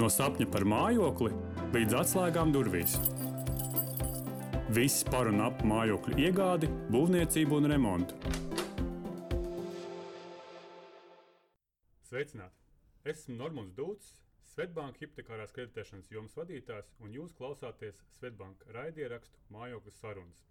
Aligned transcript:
No 0.00 0.06
sapņa 0.08 0.46
par 0.48 0.64
mājokli 0.64 1.28
līdz 1.74 1.94
atslēgām 1.98 2.54
durvīs. 2.54 2.94
Viss 4.72 5.02
par 5.04 5.28
un 5.28 5.42
ap 5.44 5.58
mājokļu 5.66 6.14
iegādi, 6.24 6.70
būvniecību 6.94 7.58
un 7.58 7.68
remontu. 7.68 8.16
Sveicināti! 12.08 12.56
Esmu 13.12 13.36
Normons 13.42 13.74
Dūts, 13.76 14.14
Svetbānka 14.54 15.04
hipotekārās 15.04 15.52
kreditēšanas 15.58 16.08
jomas 16.14 16.38
vadītājs, 16.38 16.88
un 17.04 17.12
jūs 17.18 17.34
klausāties 17.36 18.00
Svetbānka 18.14 18.72
raidierakstu 18.78 19.42
mājokļu 19.52 19.92
sarunas, 19.98 20.46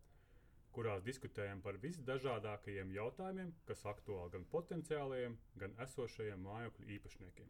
kurās 0.77 1.01
diskutējam 1.07 1.63
par 1.65 1.81
visdažādākajiem 1.87 2.93
jautājumiem, 2.99 3.49
kas 3.65 3.81
aktuāli 3.95 4.35
gan 4.37 4.45
potenciālajiem, 4.53 5.41
gan 5.63 5.73
esošajiem 5.87 6.45
mājokļu 6.51 6.93
īpašniekiem. 6.99 7.49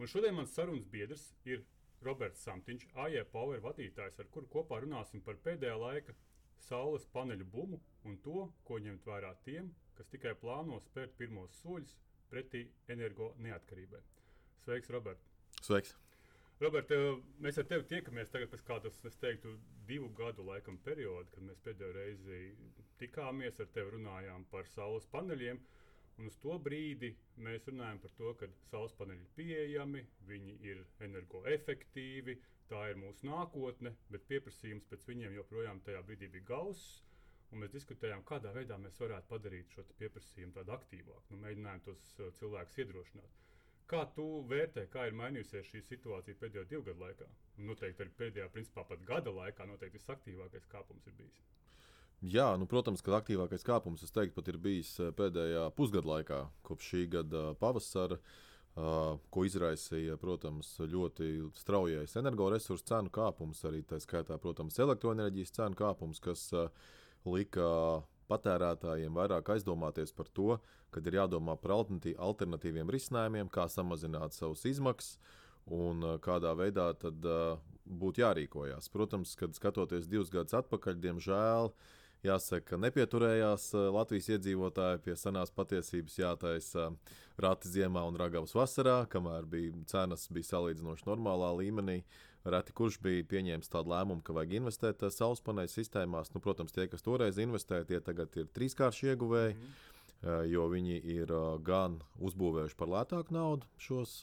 Un 0.00 0.08
šodien 0.08 0.34
mans 0.34 0.52
sarunas 0.56 0.86
biedrs 0.92 1.24
ir 1.44 1.64
Roberts 2.02 2.42
Samtiņš, 2.46 2.86
AIE 3.04 3.24
Power 3.32 3.60
vadītājs, 3.62 4.18
ar 4.18 4.28
kuru 4.34 4.48
kopā 4.50 4.80
runāsim 4.82 5.22
par 5.26 5.36
pēdējā 5.44 5.74
laika 5.78 6.14
saules 6.66 7.04
paneļu 7.14 7.46
bumu 7.52 7.78
un 8.08 8.16
to, 8.24 8.46
ko 8.66 8.78
ņemt 8.82 9.06
vērā 9.06 9.34
tiem, 9.46 9.68
kas 9.98 10.08
tikai 10.10 10.32
plāno 10.40 10.80
spērt 10.86 11.14
pirmos 11.18 11.58
soļus 11.62 11.94
pretī 12.30 12.64
energo 12.94 13.32
neatkarībai. 13.44 14.00
Sveiks, 14.64 14.90
Robert! 14.94 15.20
Sveiks! 15.60 15.94
Robert, 16.62 16.90
mēs 17.42 17.58
ar 17.58 17.66
tevi 17.66 17.86
tiekamies 17.90 18.30
tagad 18.30 18.50
pēc 18.52 18.62
kādas, 18.66 18.98
es 19.08 19.18
teiktu, 19.18 19.56
divu 19.86 20.08
gadu 20.18 20.46
laikam 20.46 20.78
perioda, 20.86 21.28
kad 21.34 21.46
mēs 21.46 21.62
pēdējo 21.64 21.94
reizi 21.96 22.42
tikāmies 23.02 23.58
ar 23.60 23.70
tevi 23.74 23.96
runājām 23.96 24.46
par 24.50 24.68
saules 24.70 25.08
paneļiem. 25.14 25.58
Uh, 25.58 25.81
Un 26.20 26.28
uz 26.28 26.36
to 26.44 26.56
brīdi 26.64 27.08
mēs 27.46 27.68
runājam 27.70 28.00
par 28.02 28.12
to, 28.18 28.32
ka 28.40 28.48
saules 28.70 28.92
paneļi 28.98 29.24
ir 29.24 29.30
pieejami, 29.38 30.02
viņi 30.30 30.56
ir 30.72 30.82
energoefektīvi, 31.06 32.34
tā 32.72 32.82
ir 32.92 33.00
mūsu 33.04 33.26
nākotne, 33.28 33.94
bet 34.12 34.26
pieprasījums 34.32 34.86
pēc 34.90 35.06
viņiem 35.08 35.38
joprojām 35.38 35.80
tajā 35.88 36.02
brīdī 36.10 36.28
bija 36.36 36.48
gauss. 36.52 36.84
Mēs 37.62 37.72
diskutējām, 37.74 38.22
kādā 38.28 38.52
veidā 38.56 38.78
mēs 38.80 38.96
varētu 39.00 39.28
padarīt 39.28 39.74
šo 39.76 39.82
pieprasījumu 39.98 40.54
tādu 40.58 40.72
aktīvāku. 40.76 41.24
Nu, 41.34 41.40
mēģinājām 41.42 41.82
tos 41.88 42.04
uh, 42.20 42.30
cilvēkus 42.38 42.78
iedrošināt. 42.84 43.40
Kā 43.92 44.06
tu 44.16 44.24
vērtē, 44.48 44.86
kā 44.94 45.02
ir 45.10 45.16
mainījusies 45.18 45.68
šī 45.68 45.82
situācija 45.84 46.38
pēdējo 46.40 46.64
divu 46.70 46.86
gadu 46.86 47.04
laikā? 47.04 47.26
Un 47.58 47.68
noteikti 47.68 48.06
arī 48.06 48.14
pēdējā, 48.22 48.46
principā 48.54 48.86
pat 48.92 49.04
gada 49.10 49.34
laikā, 49.36 49.66
noteikti 49.68 50.00
visaktīvākais 50.00 50.70
kāpums 50.72 51.10
ir 51.10 51.18
bijis. 51.18 51.42
Jā, 52.22 52.52
nu, 52.54 52.68
protams, 52.70 53.02
ka 53.02 53.16
aktīvākais 53.18 53.64
kāpums, 53.66 54.04
es 54.06 54.14
teiktu, 54.14 54.36
pat 54.36 54.48
ir 54.52 54.58
bijis 54.62 54.92
eh, 55.02 55.10
pēdējā 55.18 55.66
pusgada 55.74 56.06
laikā, 56.06 56.38
kopš 56.62 56.92
šī 56.92 57.04
gada 57.18 57.50
pavasara. 57.58 58.18
Uh, 58.72 59.18
ko 59.28 59.42
izraisīja, 59.44 60.14
protams, 60.16 60.78
ļoti 60.80 61.50
straujais 61.60 62.14
energoresursu 62.16 62.86
cenu 62.88 63.10
kāpums, 63.12 63.60
arī 63.68 63.82
tā 63.84 63.98
skaitā, 64.00 64.38
protams, 64.40 64.78
elektroenerģijas 64.80 65.52
cenu 65.58 65.76
kāpums, 65.76 66.22
kas 66.24 66.46
lika 67.28 67.66
patērētājiem 68.32 69.12
vairāk 69.12 69.52
aizdomāties 69.52 70.16
par 70.16 70.32
to, 70.32 70.56
ka 70.88 71.04
ir 71.04 71.20
jādomā 71.20 71.58
par 71.60 71.76
alternatīviem 71.76 72.88
risinājumiem, 72.88 73.52
kā 73.52 73.68
samazināt 73.68 74.32
savus 74.32 74.64
izmaksas 74.64 75.18
un 75.68 76.16
kādā 76.24 76.56
veidā 76.56 76.94
tad 76.96 77.20
būtu 77.84 78.24
jārīkojas. 78.24 78.88
Protams, 78.88 79.36
kad 79.36 79.52
skatoties 79.52 80.08
divus 80.08 80.32
gadus 80.32 80.56
atpakaļ, 80.62 80.96
diemžēl 80.96 81.68
uh, 81.68 81.92
jāsaka, 82.26 82.78
nepieturējās 82.80 83.68
eh, 83.74 83.86
Latvijas 83.94 84.30
iedzīvotāji 84.36 85.02
pie 85.06 85.16
senās 85.18 85.52
patiesības, 85.54 86.18
jātaisa 86.22 86.88
eh, 86.88 87.14
rati 87.42 87.70
ziemā 87.72 88.04
un 88.08 88.18
ragavas 88.20 88.54
vasarā, 88.56 89.02
kamēr 89.12 89.48
bija 89.50 89.84
cenas 89.90 90.28
bija 90.32 90.52
salīdzinoši 90.54 91.08
normālā 91.08 91.52
līmenī. 91.60 92.02
Reti 92.42 92.74
kurš 92.74 92.96
bija 92.98 93.22
pieņēmis 93.30 93.70
tādu 93.70 93.92
lēmumu, 93.92 94.22
ka 94.26 94.34
vajag 94.34 94.58
investēt 94.60 95.02
eh, 95.06 95.14
saules 95.14 95.42
paneļu 95.46 95.74
sistēmās. 95.74 96.32
Nu, 96.34 96.42
protams, 96.42 96.74
tie, 96.74 96.88
kas 96.90 97.04
toreiz 97.06 97.40
investēja, 97.42 97.88
tie 97.90 98.02
tagad 98.04 98.34
ir 98.38 98.50
trīskārši 98.54 99.14
ieguvēji. 99.14 99.56
Mm 99.56 99.64
-hmm 99.64 99.88
jo 100.46 100.68
viņi 100.70 101.00
ir 101.16 101.32
gan 101.66 101.96
uzbūvējuši 102.22 102.76
par 102.78 102.90
lētāku 102.92 103.34
naudu 103.34 103.66
šos 103.82 104.20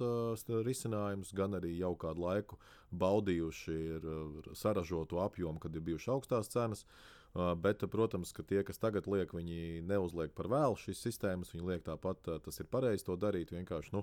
risinājumus, 0.48 1.34
gan 1.36 1.58
arī 1.60 1.74
jau 1.76 1.92
kādu 2.00 2.24
laiku 2.24 2.60
baudījuši 2.96 3.76
saražoto 4.56 5.20
apjomu, 5.20 5.60
kad 5.60 5.76
ir 5.76 5.84
bijušas 5.84 6.14
augstās 6.14 6.48
cenas. 6.56 6.86
Bet, 7.34 7.84
protams, 7.92 8.32
ka 8.34 8.44
tie, 8.44 8.64
kas 8.66 8.82
tagad 8.82 9.08
liek, 9.08 9.34
viņi 9.36 9.84
neuzliek 9.86 10.32
par 10.34 10.50
vēlu 10.50 10.78
šīs 10.82 11.02
sistēmas, 11.06 11.52
viņi 11.54 11.68
liek 11.68 11.84
tāpat, 11.86 12.26
tas 12.46 12.58
ir 12.62 12.70
pareizi 12.72 13.06
to 13.06 13.18
darīt. 13.22 13.54
Vienkārši 13.54 13.94
nu, 13.94 14.02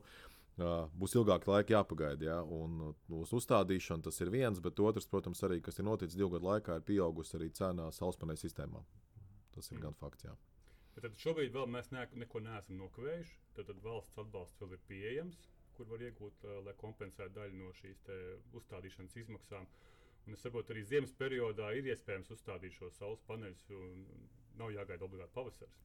būs 0.94 1.16
ilgāk 1.18 1.48
laika 1.50 1.74
jāpagaida. 1.74 2.28
Ja? 2.28 2.36
Un 2.42 2.94
uz 3.18 3.32
uzstādīšanu 3.34 4.06
tas 4.06 4.20
ir 4.22 4.30
viens, 4.30 4.62
bet 4.62 4.78
otrs, 4.78 5.08
protams, 5.10 5.42
arī 5.42 5.58
kas 5.60 5.82
ir 5.82 5.88
noticis 5.88 6.18
divu 6.18 6.36
gadu 6.36 6.46
laikā, 6.52 6.78
ir 6.78 6.86
pieaugusi 6.86 7.34
arī 7.40 7.50
cena 7.50 7.90
saulespanēļu 7.98 8.44
sistēmā. 8.44 8.84
Tas 9.56 9.72
ir 9.72 9.80
mm. 9.80 9.82
gan 9.88 9.98
fakts. 9.98 10.28
Jā. 10.28 10.36
Bet 10.94 11.08
tad 11.08 11.18
šobrīd 11.20 11.52
vēl 11.52 11.66
mēs 11.68 11.90
ne, 11.92 12.06
neko 12.22 12.44
neesam 12.46 12.78
nokavējuši. 12.78 13.36
Tad, 13.58 13.66
tad 13.72 13.82
valsts 13.82 14.22
atbalsts 14.22 14.62
vēl 14.62 14.78
ir 14.78 14.86
pieejams, 14.86 15.42
kur 15.74 15.90
var 15.90 16.06
iegūt, 16.06 16.46
lai 16.62 16.78
kompensētu 16.78 17.34
daļu 17.40 17.58
no 17.58 17.74
šīs 17.74 18.06
uzstādīšanas 18.54 19.18
izmaksām. 19.24 19.66
Uh, 19.66 19.95
Un 20.26 20.34
es 20.34 20.42
saprotu, 20.42 20.74
arī 20.74 20.82
ziemas 20.82 21.12
periodā 21.14 21.70
ir 21.78 21.86
iespējams 21.92 22.32
uzstādīt 22.34 22.74
šo 22.74 22.90
saules 22.96 23.22
paneļus, 23.28 23.68
un 23.78 24.02
nav 24.58 24.72
jāgaida 24.74 25.06
obligāti 25.06 25.34
pavasaris. 25.36 25.76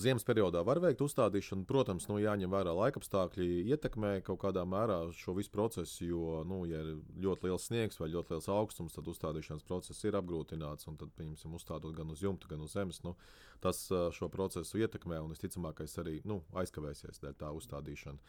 Ziemas 0.00 0.24
periodā 0.24 0.62
var 0.64 0.80
veikt 0.80 1.02
uzstādīšanu. 1.04 1.66
Protams, 1.68 2.06
nu, 2.08 2.16
jāņem 2.18 2.50
vērā 2.50 2.72
laikapstākļi, 2.74 3.46
ietekmē 3.68 4.14
kaut 4.26 4.40
kādā 4.42 4.64
mērā 4.66 4.96
šo 5.14 5.34
visu 5.36 5.52
procesu. 5.54 6.06
Jo, 6.08 6.40
nu, 6.48 6.62
ja 6.66 6.80
ir 6.82 6.96
ļoti 7.26 7.46
liels 7.46 7.68
sniegs 7.68 8.00
vai 8.00 8.08
ļoti 8.14 8.34
liels 8.34 8.48
augstums, 8.50 8.96
tad 8.96 9.10
uzstādīšanas 9.12 9.66
process 9.68 10.08
ir 10.08 10.16
apgrūtināts. 10.18 10.88
Tad, 10.88 11.12
pieņemsim, 11.20 11.54
uzstādot 11.54 11.94
gan 11.94 12.10
uz 12.10 12.24
jumta, 12.24 12.48
gan 12.50 12.64
uz 12.64 12.74
zemes, 12.74 13.02
nu, 13.04 13.14
tas 13.62 13.84
šo 14.16 14.30
procesu 14.32 14.80
ietekmē 14.80 15.20
un 15.22 15.36
visticamākais 15.36 15.98
arī 16.02 16.18
nu, 16.26 16.40
aizkavēsies 16.58 17.20
dēļ 17.22 17.36
tā 17.44 17.52
uzstādīšana. 17.60 18.24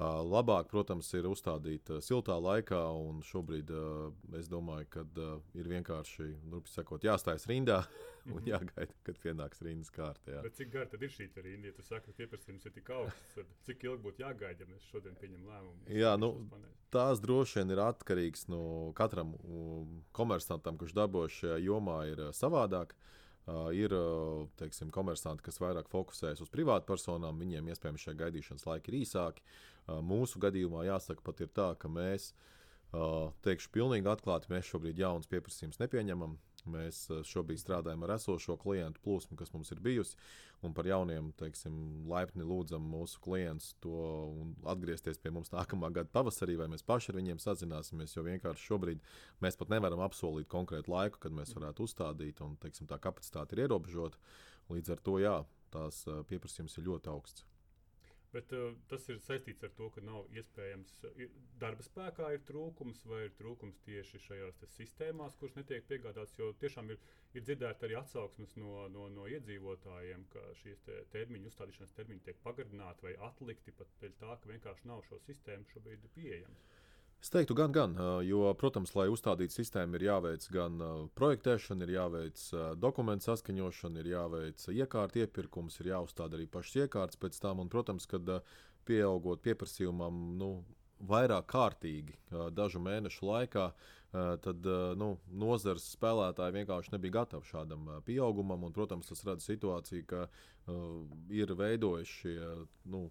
Labāk, 0.00 0.70
protams, 0.72 1.10
ir 1.12 1.26
uzstādīt 1.28 1.90
siltā 2.00 2.38
laikā, 2.40 2.80
un 2.96 3.18
šobrīd 3.28 3.68
es 4.38 4.48
domāju, 4.48 4.86
ka 4.94 5.02
ir 5.58 5.68
vienkārši 5.68 6.30
nu, 6.48 6.62
sakot, 6.64 7.04
jāstājas 7.04 7.44
rindā 7.50 7.82
un 8.32 8.38
mhm. 8.38 8.46
jāgaida, 8.48 8.96
kad 9.04 9.20
pienāks 9.20 9.60
rindas. 9.60 9.92
Bet 9.92 10.56
cik 10.56 10.72
gara 10.72 10.88
tad 10.88 11.04
ir 11.04 11.12
šī 11.12 11.28
rinda? 11.36 11.68
Ja 11.68 11.76
tu 11.76 11.84
saki, 11.84 12.08
ka 12.08 12.16
pieprasījums 12.22 12.64
ir 12.64 12.72
tik 12.72 12.88
augsts, 12.96 13.36
tad 13.36 13.52
cik 13.68 13.84
ilgi 13.84 14.06
būtu 14.06 14.24
jāgaida, 14.24 14.64
ja 14.64 14.72
mēs 14.72 14.88
šodien 14.88 15.18
pieņemam 15.20 15.52
lēmumu? 15.52 15.84
Jā, 16.00 16.16
nu, 16.16 16.32
tās 16.94 17.20
droši 17.20 17.60
vien 17.60 17.76
ir 17.76 17.84
atkarīgs 17.84 18.48
no 18.48 18.64
katram 18.96 19.36
komersantam, 20.16 20.80
kurš 20.80 20.96
darbojas 20.96 21.36
šajā 21.36 21.60
jomā, 21.68 22.04
ir 22.14 22.30
savādāk. 22.32 22.96
Uh, 22.96 23.08
ir 23.74 23.90
teiksim, 24.58 24.90
komersanti, 24.94 25.42
kas 25.42 25.58
vairāk 25.58 25.88
fokusējas 25.90 26.44
uz 26.44 26.50
privātpersonām, 26.52 27.40
viņiem 27.42 27.72
iespējams 27.72 28.04
šie 28.04 28.14
gaidīšanas 28.20 28.66
laiki 28.68 28.92
ir 28.92 28.98
īsāki. 29.02 29.42
Uh, 29.82 29.98
mūsu 30.04 30.40
gadījumā 30.42 30.86
jāsaka, 30.86 31.24
pat 31.26 31.42
ir 31.42 31.50
tā, 31.54 31.72
ka 31.78 31.90
mēs, 31.90 32.32
uh, 32.92 33.32
teikšu, 33.42 33.72
pilnīgi 33.74 34.10
atklāti, 34.12 34.52
mēs 34.52 34.70
šobrīd 34.70 35.02
jaunas 35.02 35.30
pieprasījumus 35.30 35.80
nepieņemam. 35.82 36.38
Mēs 36.70 37.08
eh, 37.10 37.22
šobrīd 37.26 37.58
strādājam 37.60 38.04
ar 38.06 38.14
esošo 38.16 38.54
klientu 38.60 39.02
plūsmu, 39.02 39.36
kas 39.38 39.50
mums 39.54 39.72
ir 39.74 39.80
bijusi, 39.82 40.14
un 40.62 40.74
par 40.76 40.86
jauniem, 40.86 41.32
teiksim, 41.38 41.74
laipni 42.10 42.46
lūdzam 42.46 42.84
mūsu 42.86 43.18
klientus 43.24 43.72
to 43.82 43.96
atgriezties 44.70 45.18
pie 45.22 45.32
mums 45.34 45.50
nākamā 45.54 45.90
gada 45.94 46.12
pavasarī, 46.14 46.56
vai 46.60 46.68
mēs 46.70 46.86
paši 46.86 47.10
ar 47.12 47.18
viņiem 47.18 47.42
sazināsimies. 47.42 48.14
Jo 48.14 48.26
vienkārši 48.28 48.68
šobrīd 48.70 49.02
mēs 49.42 49.58
pat 49.58 49.74
nevaram 49.74 50.04
apsolīt 50.06 50.50
konkrētu 50.52 50.94
laiku, 50.94 51.24
kad 51.24 51.34
mēs 51.34 51.54
varētu 51.56 51.88
uzstādīt, 51.88 52.44
un 52.46 52.54
teiksim, 52.62 52.90
tā 52.90 53.00
kapacitāte 53.02 53.58
ir 53.58 53.66
ierobežota. 53.66 54.22
Līdz 54.70 54.94
ar 54.94 55.02
to 55.02 55.18
jā, 55.22 55.38
tās 55.74 56.04
eh, 56.06 56.22
pieprasījums 56.30 56.78
ir 56.78 56.92
ļoti 56.92 57.10
augsts. 57.10 57.48
Bet 58.32 58.52
uh, 58.56 58.70
tas 58.88 59.04
ir 59.12 59.18
saistīts 59.20 59.64
ar 59.66 59.72
to, 59.76 59.90
ka 59.92 60.00
nav 60.04 60.28
iespējams 60.32 60.92
ir, 61.20 61.32
darba 61.60 61.84
spēkā 61.84 62.30
ir 62.32 62.44
trūkums 62.48 63.02
vai 63.10 63.26
ir 63.26 63.34
trūkums 63.36 63.80
tieši 63.84 64.20
šajās 64.26 64.62
sistēmās, 64.76 65.36
kuras 65.40 65.58
netiek 65.58 65.84
piegādātas. 65.90 66.38
Jo 66.38 66.48
tiešām 66.62 66.88
ir, 66.94 67.02
ir 67.36 67.44
dzirdēta 67.44 67.88
arī 67.88 67.98
atsauksmes 68.00 68.56
no, 68.62 68.86
no, 68.94 69.08
no 69.12 69.28
iedzīvotājiem, 69.34 70.24
ka 70.32 70.46
šīs 70.62 70.80
te 70.86 71.02
termiņu, 71.12 71.52
uzstādīšanas 71.52 71.92
termiņi 71.98 72.24
tiek 72.30 72.40
pagarināti 72.46 73.08
vai 73.08 73.18
atlikti 73.28 73.76
pat 73.76 73.92
dēļ 74.00 74.16
tā, 74.24 74.38
ka 74.40 74.52
vienkārši 74.54 74.88
nav 74.88 75.04
šo 75.10 75.20
sistēmu 75.26 75.68
šobrīd 75.74 76.08
pieejams. 76.16 76.64
Es 77.22 77.30
teiktu, 77.30 77.54
gan, 77.54 77.70
gan, 77.70 77.92
jo, 78.26 78.40
protams, 78.58 78.96
lai 78.98 79.04
uzstādītu 79.12 79.54
sistēmu, 79.54 79.94
ir 79.94 80.08
jāveic 80.08 80.46
gan 80.50 80.80
projektēšana, 81.14 81.86
ir 81.86 81.92
jāveic 81.94 82.42
dokumentu 82.82 83.28
saskaņošana, 83.28 84.02
ir 84.02 84.08
jāveic 84.10 84.64
iekārta 84.74 85.22
iepirkums, 85.22 85.78
ir 85.78 85.92
jāuzstāda 85.92 86.34
arī 86.34 86.48
pašas 86.50 86.80
iekārtas 86.82 87.20
pēc 87.22 87.38
tam. 87.44 87.62
Un, 87.62 87.70
protams, 87.70 88.08
kad 88.10 88.26
pieaugot 88.90 89.44
pieprasījumam, 89.46 90.18
nu, 90.40 90.50
vairāk 91.06 91.46
kārtīgi 91.54 92.18
dažu 92.58 92.82
mēnešu 92.82 93.30
laikā, 93.30 93.70
tad 94.12 94.66
nu, 95.00 95.14
nozares 95.40 95.86
spēlētāji 95.94 96.58
vienkārši 96.58 96.92
nebija 96.92 97.20
gatavi 97.22 97.48
šādam 97.48 97.86
pieaugumam. 98.04 98.66
Un, 98.68 98.74
protams, 98.76 99.08
tas 99.08 99.24
rada 99.24 99.40
situāciju, 99.40 100.04
ka 100.10 100.26
ir 101.32 101.54
veidojuši 101.58 102.18
šie 102.18 102.48
nu, 102.92 103.06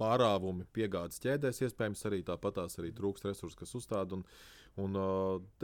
pārāvumi 0.00 0.64
piegādes 0.74 1.20
ķēdēs, 1.22 1.60
iespējams, 1.68 2.06
arī 2.08 2.22
tāpatās 2.26 2.80
arī 2.80 2.94
trūkst 2.96 3.28
resursu, 3.28 3.58
kas 3.60 3.76
uzstāda. 3.76 4.16
Un, 4.16 4.24
un, 4.80 4.96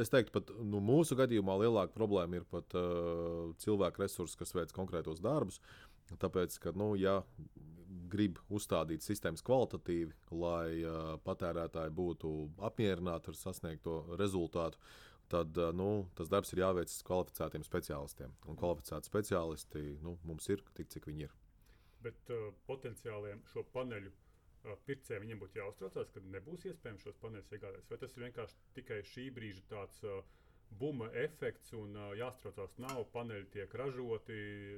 es 0.04 0.12
teiktu, 0.12 0.34
pat 0.36 0.52
nu, 0.60 0.82
mūsu 0.84 1.16
gadījumā 1.18 1.56
lielāka 1.64 1.96
problēma 1.96 2.42
ir 2.42 2.46
pat 2.52 2.76
uh, 2.76 3.50
cilvēku 3.64 4.04
resursi, 4.04 4.38
kas 4.38 4.54
veic 4.58 4.76
konkrētos 4.76 5.24
darbus. 5.24 5.62
Tāpēc, 6.20 6.58
ka, 6.60 6.76
nu, 6.76 6.92
ja 7.00 7.22
grib 8.12 8.40
uzstādīt 8.52 9.04
sistēmas 9.04 9.44
kvalitatīvi, 9.46 10.14
lai 10.36 10.82
uh, 10.82 11.14
patērētāji 11.26 11.94
būtu 11.96 12.32
apmierināti 12.68 13.32
ar 13.32 13.38
sasniegto 13.38 14.02
rezultātu, 14.20 14.80
tad 15.32 15.56
nu, 15.78 15.88
tas 16.18 16.28
darbs 16.28 16.52
ir 16.52 16.60
jāveic 16.60 16.92
kvalificētiem 17.08 17.64
speciālistiem. 17.64 18.34
Un 18.52 18.58
kvalificēti 18.60 19.08
speciālisti 19.08 19.84
nu, 20.04 20.18
mums 20.28 20.48
ir 20.52 20.60
tik, 20.76 20.90
cik 20.92 21.08
viņi 21.08 21.28
ir. 21.28 21.32
Bet 22.04 22.34
uh, 22.34 22.50
potenciāliem 22.66 23.40
šo 23.52 23.64
paneļu 23.72 24.10
uh, 24.12 24.76
pircējiem 24.88 25.24
viņiem 25.24 25.42
būtu 25.42 25.60
jāuztraucās, 25.60 26.10
ka 26.12 26.22
nebūs 26.34 26.66
iespējams 26.68 27.06
šos 27.06 27.18
paneļus 27.22 27.52
iegādāties. 27.56 27.90
Vai 27.90 28.00
tas 28.02 28.16
ir 28.16 28.26
vienkārši 28.26 28.60
tikai 28.78 29.00
šī 29.12 29.28
brīža 29.36 29.64
tāds 29.70 30.02
uh, 30.04 30.20
buma 30.78 31.08
efekts 31.24 31.72
un 31.76 31.96
uh, 31.96 32.12
jāstraucās 32.18 32.76
nav. 32.82 33.02
Paneļi 33.12 33.48
tiek 33.52 33.74
ražoti 33.78 34.36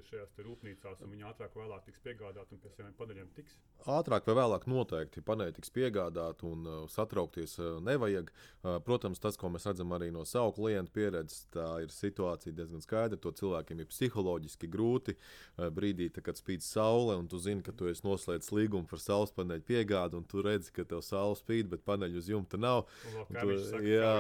šajās 0.08 0.38
rūpnīcās, 0.46 1.02
un 1.04 1.12
viņi 1.14 1.26
ātrāk 1.30 1.54
vai 1.56 1.64
vēlāk 1.66 1.86
tiks 1.88 2.02
piegādāti 2.04 2.56
un 2.56 2.62
pie 2.62 2.72
saviem 2.74 2.94
paneļiem 2.98 3.30
tiks. 3.36 3.56
Ātrāk 3.90 4.28
vai 4.28 4.36
vēlāk 4.38 4.66
noteikti 4.70 5.22
paneļi 5.24 5.56
tiks 5.58 5.72
piegādāti 5.74 6.46
un 6.48 6.64
uh, 6.66 6.76
satraukties 6.90 7.58
uh, 7.60 7.78
nevajag. 7.84 8.30
Uh, 8.62 8.78
protams, 8.84 9.20
tas, 9.20 9.38
ko 9.40 9.50
mēs 9.52 9.68
redzam 9.68 9.92
arī 9.96 10.10
no 10.14 10.24
savu 10.28 10.54
klientu 10.56 10.94
pieredzes, 10.94 11.44
tā 11.54 11.66
ir 11.84 11.92
situācija 11.92 12.54
diezgan 12.56 12.84
skaidra. 12.84 13.20
To 13.20 13.32
cilvēkiem 13.34 13.82
ir 13.82 13.90
psiholoģiski 13.90 14.70
grūti 14.72 15.16
uh, 15.16 15.68
brīdī, 15.74 16.08
tā, 16.14 16.24
kad 16.24 16.40
spīd 16.40 16.64
saule, 16.64 17.18
un 17.20 17.28
tu 17.30 17.40
zini, 17.42 17.64
ka 17.64 17.74
tu 17.76 17.90
esi 17.90 18.06
noslēdzis 18.06 18.54
līgumu 18.56 18.88
par 18.90 19.02
saules 19.02 19.34
paneļu 19.36 19.66
piegādi, 19.68 20.18
un 20.18 20.24
tu 20.28 20.44
redzi, 20.44 20.72
ka 20.74 20.86
tev 20.88 21.04
saule 21.04 21.36
spīd, 21.38 21.68
bet 21.72 21.84
paneļu 21.86 22.22
uz 22.22 22.30
jumta 22.32 22.60
nav. 22.60 22.84
Un, 23.10 23.20
un 23.26 23.40
tu, 23.40 23.58
saka, 23.68 23.84
jā. 23.84 24.14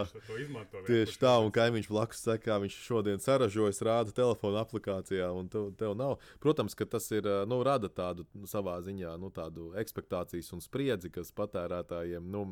Tieši 0.88 1.18
tā, 1.22 1.34
un 1.40 1.52
kaimiņš 1.64 1.90
blakus 1.90 2.22
saka, 2.28 2.44
kā 2.44 2.60
viņš 2.62 2.78
šodien 2.84 3.22
saražojas, 3.24 3.82
rāda 3.84 4.14
telefona 4.14 4.62
aplikācijā, 4.64 5.32
un 5.34 5.50
tev, 5.52 5.72
tev 5.80 5.96
nav. 5.98 6.16
Protams, 6.44 6.76
ka 6.78 6.86
tas 6.86 7.10
ir, 7.16 7.26
nu, 7.50 7.60
rada 7.66 7.90
tādu 7.90 8.28
nu, 8.36 8.46
savā 8.50 8.76
ziņā 8.84 9.16
nu, 9.20 9.32
tādu 9.34 9.72
ekspektācijas 9.80 10.52
un 10.54 10.62
spriedzi, 10.64 11.10
kas 11.14 11.34
patērētājiem 11.36 12.30
nu, 12.30 12.44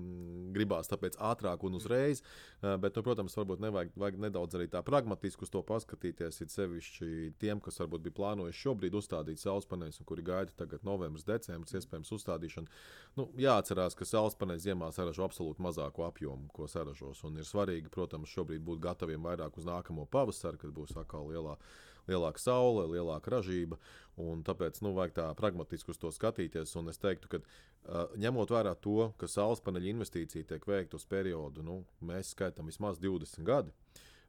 gribās 0.57 0.91
tāpēc 0.91 1.21
ātrāk 1.23 1.65
un 1.69 1.79
uzreiz. 1.79 2.25
Bet, 2.63 2.97
nu, 2.97 3.05
protams, 3.07 3.37
varbūt 3.39 3.63
nevajag 3.63 3.93
vajag 4.03 4.19
nedaudz 4.23 4.57
arī 4.57 4.69
tā 4.71 4.83
pragmatiski 4.85 5.47
uz 5.47 5.53
to 5.53 5.63
paskatīties. 5.67 6.41
Ir 6.43 6.51
sevišķi 6.53 7.09
tiem, 7.43 7.61
kas 7.63 7.81
varbūt 7.83 8.07
bija 8.07 8.17
plānojuši 8.19 8.65
šobrīd 8.67 8.97
uzstādīt 8.99 9.43
saules 9.43 9.69
paneļus, 9.71 10.01
un 10.03 10.09
kuri 10.09 10.25
gaida 10.27 10.55
tagad 10.57 10.85
novembris, 10.87 11.27
decembris, 11.29 11.75
iespējams, 11.79 12.13
uzstādīšanu. 12.17 12.81
Nu, 13.19 13.29
jāatcerās, 13.41 13.97
ka 13.99 14.09
saules 14.09 14.37
paneļi 14.41 14.67
ziemā 14.69 14.91
saražo 14.95 15.27
absolūti 15.27 15.65
mazāku 15.65 16.07
apjomu, 16.07 16.49
ko 16.55 16.69
saražos. 16.71 17.23
Un 17.29 17.41
ir 17.41 17.49
svarīgi, 17.49 17.93
protams, 17.93 18.33
šobrīd 18.33 18.65
būt 18.65 18.83
gataviem 19.03 19.25
vairāk 19.27 19.59
uz 19.59 19.67
nākamo 19.67 20.07
pavasaru, 20.11 20.59
kad 20.59 20.71
būs 20.71 20.95
atkal 20.97 21.27
lielā, 21.27 21.57
lielāka 22.07 22.39
saule, 22.39 22.87
lielāka 22.87 23.31
ražība. 23.35 23.79
Tāpēc 24.17 24.83
nu, 24.83 24.93
vajag 24.95 25.15
tā 25.17 25.27
pragmatiski 25.35 25.91
uz 25.91 25.99
to 25.99 26.13
skatīties. 26.13 26.77
Un 26.79 26.89
es 26.93 27.01
teiktu, 27.03 27.29
ka 27.29 27.41
uh, 27.43 28.15
ņemot 28.17 28.51
vērā 28.53 28.75
to, 28.81 29.13
ka 29.19 29.27
saules 29.27 29.63
paneļa 29.65 29.91
investīcija 29.97 30.47
tiek 30.47 30.67
veikta 30.67 30.97
uz 30.97 31.07
periodu, 31.09 31.65
nu, 31.67 31.83
mēs 32.01 32.35
skaitām 32.37 32.71
vismaz 32.71 33.01
20 33.03 33.43
gadus 33.47 33.75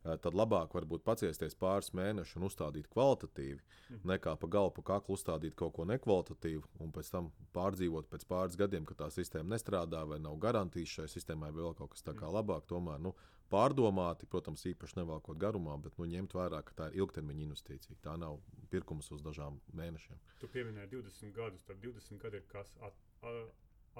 tad 0.03 0.35
labāk 0.35 0.73
varbūt 0.75 1.03
paciesties 1.07 1.55
pāris 1.59 1.93
mēnešus 1.95 2.39
un 2.39 2.47
uzstādīt 2.49 2.89
kvalitatīvi, 2.91 3.59
mm. 3.59 4.01
nekā 4.11 4.35
pa 4.39 4.49
galu, 4.51 4.73
pa 4.75 4.83
kaklu 4.93 5.17
uzstādīt 5.17 5.55
kaut 5.59 5.75
ko 5.77 5.87
nekvalitatīvu 5.87 6.83
un 6.83 6.91
pēc 6.95 7.11
tam 7.13 7.29
pārdzīvot 7.55 8.09
pēc 8.11 8.25
pāris 8.27 8.57
gadiem, 8.59 8.87
ka 8.89 8.97
tā 8.99 9.09
sistēma 9.13 9.55
nestrādā 9.55 10.03
vai 10.09 10.19
nav 10.23 10.35
garantijas 10.43 10.97
šai 10.97 11.07
sistēmai, 11.15 11.53
vēl 11.55 11.77
kaut 11.79 11.93
kas 11.95 12.03
tā 12.03 12.15
kā 12.17 12.31
labāk. 12.31 12.67
Tomēr 12.67 12.99
nu, 13.03 13.13
pārdomāti, 13.53 14.27
protams, 14.29 14.65
īpaši 14.73 14.99
nevalkot 15.01 15.39
garumā, 15.39 15.77
bet 15.81 15.97
nu, 15.99 16.07
ņemt 16.09 16.35
vērā, 16.35 16.63
ka 16.65 16.75
tā 16.77 16.89
ir 16.91 17.03
ilgtermiņa 17.03 17.47
investīcija. 17.47 17.99
Tā 18.03 18.15
nav 18.19 18.39
pirkums 18.73 19.11
uz 19.13 19.23
dažām 19.25 19.59
mēnešiem. 19.77 20.19
Tu 20.41 20.49
pieminēji 20.55 20.95
20 20.95 21.35
gadus, 21.37 21.63
tad 21.67 21.79
20 21.83 22.21
gadi 22.23 22.41
ir 22.41 22.47
kas 22.49 22.71
at, 22.83 22.97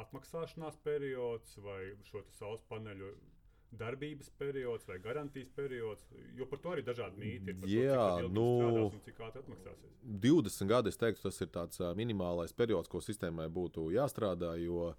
atmaksāšanās 0.04 0.80
periods 0.84 1.58
vai 1.62 1.94
šo 2.10 2.24
saules 2.34 2.64
paneļu 2.70 3.14
darbības 3.80 4.30
periods 4.40 4.88
vai 4.88 5.00
garantijas 5.04 5.50
periods, 5.56 6.06
jo 6.38 6.48
par 6.50 6.62
to 6.64 6.74
arī 6.76 6.84
dažādi 6.86 7.20
mīti 7.22 7.54
ir. 7.54 7.66
Jā, 7.72 8.06
to, 8.22 8.30
nu, 8.34 8.86
cik 9.06 9.22
ātri 9.26 9.44
atmaksāsies. 9.44 9.96
20 10.24 10.70
gadi, 10.70 10.94
es 10.94 11.00
teiktu, 11.00 11.24
tas 11.26 11.42
ir 11.46 11.52
tāds 11.54 11.82
minimālais 11.98 12.54
periods, 12.56 12.92
ko 12.92 13.02
sistēmai 13.04 13.48
būtu 13.54 13.88
jāstrādā, 13.96 14.54
jo 14.62 14.92
uh, 14.92 14.98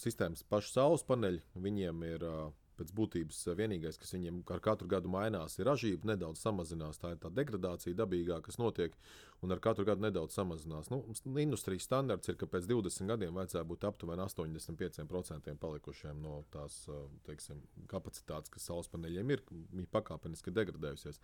sistēmas 0.00 0.44
pašu 0.46 0.74
saules 0.74 1.06
paneļi, 1.08 1.42
viņiem 1.68 2.04
ir 2.12 2.26
uh, 2.26 2.50
pēc 2.80 2.92
būtības 2.96 3.40
eh, 3.46 3.56
vienīgais, 3.60 3.98
kas 4.00 4.14
viņiem 4.16 4.40
ar 4.54 4.62
katru 4.64 4.88
gadu 4.90 5.12
mainās, 5.12 5.58
ir 5.58 5.68
ražība, 5.68 6.12
nedaudz 6.14 6.42
samazinās. 6.42 7.00
Tā 7.00 7.14
ir 7.14 7.20
tā 7.22 7.30
degradācija 7.36 7.98
dabīgā, 7.98 8.40
kas 8.46 8.58
notiek, 8.60 8.96
un 9.44 9.54
ar 9.54 9.62
katru 9.62 9.86
gadu 9.88 10.04
nedaudz 10.06 10.36
samazinās. 10.38 10.90
Nu, 10.92 11.02
industrijas 11.42 11.88
standarts 11.88 12.32
ir, 12.32 12.38
ka 12.40 12.48
pēc 12.50 12.68
20 12.70 13.12
gadiem 13.12 13.36
vajadzētu 13.36 13.70
būt 13.70 13.88
aptuveni 13.90 14.26
85% 14.26 15.56
palikušiem 15.60 16.20
no 16.24 16.42
tās 16.54 16.82
eh, 16.88 17.08
teiksim, 17.28 17.62
kapacitātes, 17.92 18.52
kas 18.52 18.70
saules 18.70 18.90
paneļiem 18.92 19.36
ir, 19.36 19.44
viņi 19.50 19.90
pakāpeniski 19.92 20.54
degradējusies. 20.56 21.20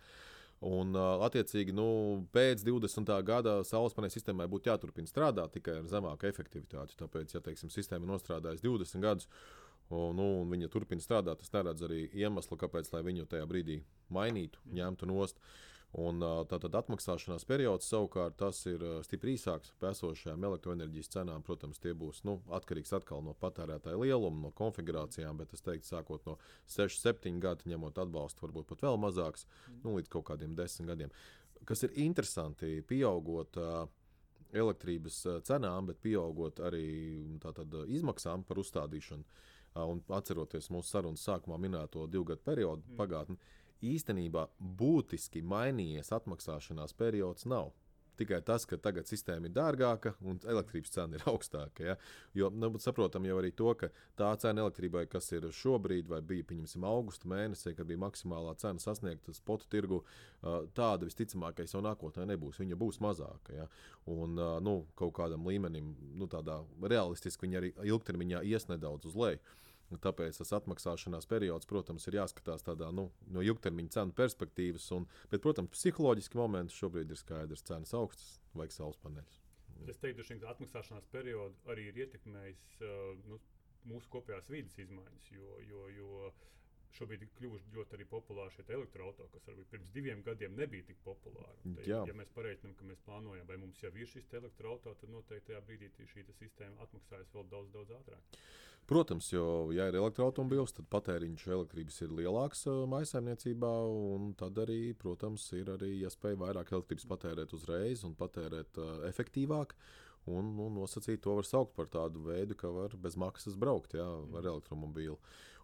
Un, 0.65 0.95
uh, 0.97 1.21
attiecīgi, 1.21 1.73
nu, 1.77 1.85
pēc 2.33 2.63
20. 2.65 3.11
gada 3.25 3.59
saules 3.67 3.93
paneļa 3.93 4.15
sistēmai 4.15 4.47
būtu 4.49 4.71
jāturpina 4.71 5.09
strādāt 5.09 5.53
tikai 5.53 5.75
ar 5.83 5.89
zemāku 5.91 6.25
efektivitāti. 6.31 6.97
Tāpēc, 6.97 7.35
ja 7.35 7.41
teiksim, 7.45 7.69
sistēma 7.69 8.07
ir 8.07 8.13
nostrādājusi 8.15 8.65
20 8.65 9.05
gadus, 9.05 9.29
Un, 9.87 10.17
nu, 10.19 10.27
un 10.41 10.51
viņa 10.51 10.67
turpina 10.71 11.03
strādāt. 11.03 11.45
Es 11.45 11.53
neredzu 11.53 11.87
arī 11.87 12.01
iemeslu, 12.11 12.57
kāpēc 12.59 12.91
viņu 12.91 13.27
tajā 13.31 13.47
brīdī 13.47 13.81
mainītu, 14.11 14.59
ņemtu 14.75 15.07
nost. 15.07 15.39
Un, 15.95 16.19
tātad 16.51 16.75
atmaksāšanās 16.75 17.45
periods 17.47 17.87
savukārt 17.87 18.35
tas 18.37 18.59
ir 18.67 18.81
stipri 19.07 19.37
īsāks 19.37 19.71
par 19.79 19.95
esošajām 19.95 20.43
elektroenerģijas 20.49 21.13
cenām. 21.15 21.45
Protams, 21.47 21.79
tie 21.79 21.93
būs 21.95 22.25
nu, 22.27 22.41
atkarīgs 22.53 22.91
atkal 22.97 23.23
no 23.23 23.33
patērētāja 23.39 23.97
lieluma, 24.01 24.49
no 24.49 24.51
konfigurācijām, 24.57 25.39
bet 25.39 25.55
es 25.55 25.63
teiktu, 25.63 25.87
sākot 25.87 26.27
no 26.27 26.35
6, 26.75 26.99
7 27.07 27.39
gadu, 27.41 27.71
ņemot 27.71 28.03
atbalstu, 28.03 28.43
varbūt 28.45 28.67
pat 28.73 28.83
vēl 28.83 28.99
mazāks, 28.99 29.47
nu, 29.85 29.95
līdz 29.95 30.11
kaut 30.11 30.27
kādiem 30.33 30.57
10 30.59 30.91
gadiem. 30.91 31.15
Kas 31.67 31.87
ir 31.87 31.95
interesanti, 32.03 32.81
pieaugot 32.85 33.57
elektrības 34.53 35.23
cenām, 35.47 35.87
bet 35.89 36.03
pieaugot 36.03 36.59
arī 36.67 36.87
tātad, 37.43 37.73
izmaksām 37.87 38.43
par 38.47 38.59
uzstādīšanu. 38.61 39.25
Un 39.85 40.01
atceroties 40.15 40.71
mūsu 40.73 40.89
sarunas 40.89 41.25
sākumā 41.27 41.59
minēto 41.61 42.07
divu 42.09 42.31
gadu 42.31 42.41
periodu 42.45 42.83
mm. 42.83 42.95
pagātni, 42.99 43.37
īstenībā 43.85 44.47
būtiski 44.79 45.43
mainījies 45.45 46.13
atmaksāšanās 46.17 46.95
periods 46.97 47.45
nav. 47.49 47.73
Tikai 48.17 48.39
tas, 48.41 48.63
ka 48.65 48.79
tagad 48.81 49.05
sistēma 49.05 49.45
ir 49.45 49.53
dārgāka 49.53 50.15
un 50.25 50.39
elektrības 50.49 50.89
cena 50.95 51.19
ir 51.19 51.25
augstāka. 51.29 51.83
Ja? 51.91 51.95
Jo 52.37 52.49
nu, 52.49 52.71
saprotam 52.81 53.27
jau 53.27 53.37
arī 53.37 53.51
to, 53.53 53.69
ka 53.77 53.91
tā 54.17 54.31
cena 54.41 54.63
elektrībai, 54.65 55.03
kas 55.11 55.29
ir 55.37 55.45
šobrīd, 55.53 56.09
vai 56.09 56.23
bija 56.25 56.47
pieņemsim 56.49 56.87
augusta 56.89 57.29
mēnesī, 57.29 57.75
kad 57.77 57.89
bija 57.89 58.01
maksimālā 58.07 58.55
cena 58.61 58.81
sasniegta 58.81 59.35
spotu 59.37 59.69
tirgu, 59.69 60.01
tāda 60.77 61.05
visticamākais 61.05 61.77
jau 61.77 61.83
nākotnē 61.85 62.25
nebūs. 62.33 62.57
Viņa 62.63 62.79
būs 62.81 62.97
mazāka. 63.05 63.53
Ja? 63.53 63.69
Un 64.09 64.33
nu, 64.65 64.79
kaut 64.97 65.13
kādam 65.19 65.45
līmenim, 65.45 65.93
nu, 66.17 66.29
tādā 66.31 66.63
realistiski 66.81 67.45
viņa 67.45 67.61
arī 67.61 67.73
ilgtermiņā 67.85 68.41
ies 68.49 68.65
nedaudz 68.71 69.11
uz 69.11 69.21
leju. 69.27 69.45
Tāpēc 69.87 70.41
tas 70.41 70.51
atmaksāšanās 70.57 71.29
periods, 71.31 71.67
protams, 71.69 72.07
ir 72.09 72.17
jāskatās 72.19 72.65
tādā 72.67 72.89
nu, 72.91 73.07
no 73.31 73.43
ilgtermiņa 73.45 73.93
cenu 73.95 74.15
perspektīvas. 74.17 74.89
Un, 74.97 75.05
bet, 75.31 75.39
protams, 75.45 75.71
psiholoģiski 75.77 76.39
momenti 76.39 76.75
šobrīd 76.75 77.13
ir 77.13 77.19
skaidrs, 77.19 77.63
ka 77.63 77.75
cenas 77.75 77.95
augstas, 77.95 78.33
vajag 78.57 78.75
saules 78.75 78.99
paneļus. 79.05 79.39
Es 79.87 80.01
teiktu, 80.03 80.25
ka 80.41 80.51
atmaksāšanās 80.51 81.07
perioda 81.13 81.71
arī 81.71 81.87
ir 81.91 82.03
ietekmējis 82.03 82.67
nu, 83.29 83.39
mūsu 83.87 84.11
kopējās 84.11 84.51
vidas 84.51 84.75
izmaiņas. 84.83 85.31
Jo, 85.31 85.55
jo, 85.69 85.87
jo 85.95 86.29
šobrīd 86.97 87.23
ir 87.23 87.31
kļuvuši 87.37 87.73
ļoti 87.75 88.07
populāri 88.09 88.53
šie 88.55 88.65
elektroautorāti, 88.73 89.33
kas 89.35 89.49
varbūt 89.49 89.71
pirms 89.73 89.91
diviem 89.95 90.23
gadiem 90.25 90.55
nebija 90.57 90.87
tik 90.87 90.99
populāri. 91.05 91.73
Te, 91.77 91.87
ja 91.91 92.15
mēs 92.17 92.31
pareiķinām, 92.35 92.75
ka 92.79 92.87
mēs 92.89 93.03
plānojam, 93.05 93.47
vai 93.49 93.59
mums 93.61 93.81
jau 93.83 93.91
ir 93.93 94.09
šis 94.09 94.31
elektroautorāts, 94.39 95.03
tad 95.03 95.13
noteikti 95.13 95.51
tajā 95.51 95.61
brīdī 95.67 95.91
šī 96.13 96.25
sistēma 96.39 96.87
atmaksājas 96.87 97.33
vēl 97.35 97.51
daudz, 97.53 97.73
daudz 97.75 97.93
ātrāk. 97.99 98.39
Protams, 98.87 99.27
jo, 99.33 99.67
ja 99.75 99.89
ir 99.89 99.97
elektroautobīls, 99.99 100.71
tad 100.77 100.85
patēriņš 100.93 101.41
elektrības 101.51 101.97
ir 102.05 102.13
lielāks 102.21 102.61
uh, 102.71 102.85
maisaimniecībā, 102.87 103.71
un 103.91 104.29
tad 104.39 104.59
arī, 104.63 104.93
protams, 104.95 105.43
ir 105.59 105.73
arī 105.73 105.89
iespēja 106.07 106.39
vairāk 106.39 106.71
elektrības 106.71 107.07
patērēt 107.09 107.55
uzreiz 107.57 108.05
un 108.07 108.13
patērēt 108.15 108.79
uh, 108.79 108.93
efektīvāk. 109.09 109.75
Un 110.31 110.53
nu, 110.55 110.69
nosacīt 110.71 111.19
to 111.23 111.35
var 111.35 111.47
saukt 111.47 111.75
par 111.75 111.89
tādu 111.91 112.23
veidu, 112.23 112.55
ka 112.59 112.71
var 112.71 112.95
bez 113.03 113.15
maksas 113.19 113.55
braukt 113.59 113.95
jā, 113.95 114.07
ar 114.07 114.47
elektromobīlu. 114.53 115.17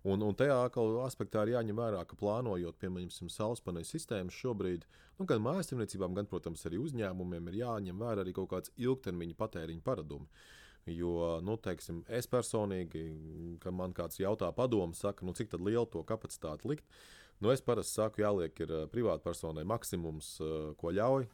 Un, 0.03 0.19
un 0.19 0.35
tajā 0.35 0.57
aspektā 1.05 1.45
ir 1.45 1.53
jāņem 1.53 1.79
vērā, 1.79 2.01
ka 2.07 2.17
plānojot, 2.19 2.75
piemēram, 2.79 3.29
saules 3.31 3.63
paneļu 3.63 3.87
sistēmas 3.87 4.35
šobrīd, 4.35 4.83
nu, 5.19 5.27
gan 5.29 5.39
mājasemniecībām, 5.45 6.15
gan, 6.17 6.27
protams, 6.27 6.65
arī 6.67 6.81
uzņēmumiem 6.83 7.47
ir 7.53 7.61
jāņem 7.61 8.03
vērā 8.03 8.25
arī 8.25 8.35
kaut 8.35 8.51
kāds 8.51 8.75
ilgtermiņa 8.83 9.39
patēriņa 9.39 9.85
paradumi. 9.87 10.27
Jo, 10.91 11.39
nu, 11.45 11.55
teiksim, 11.63 12.01
es 12.11 12.27
personīgi, 12.27 13.03
kad 13.63 13.75
man 13.75 13.93
kāds 13.95 14.19
jautā 14.19 14.49
padomu, 14.55 14.95
saka, 14.97 15.23
nu, 15.23 15.31
cik 15.37 15.55
lielu 15.55 15.85
to 15.87 16.01
kapacitāti 16.07 16.73
likt, 16.73 16.87
Nu, 17.43 17.49
es 17.51 17.59
parasti 17.59 17.97
saku, 17.97 18.21
jāliek 18.23 18.59
ir 18.63 18.71
privātpersonai 18.93 19.65
maksimums, 19.67 20.37
ko 20.79 20.91
ļauj. 20.95 21.25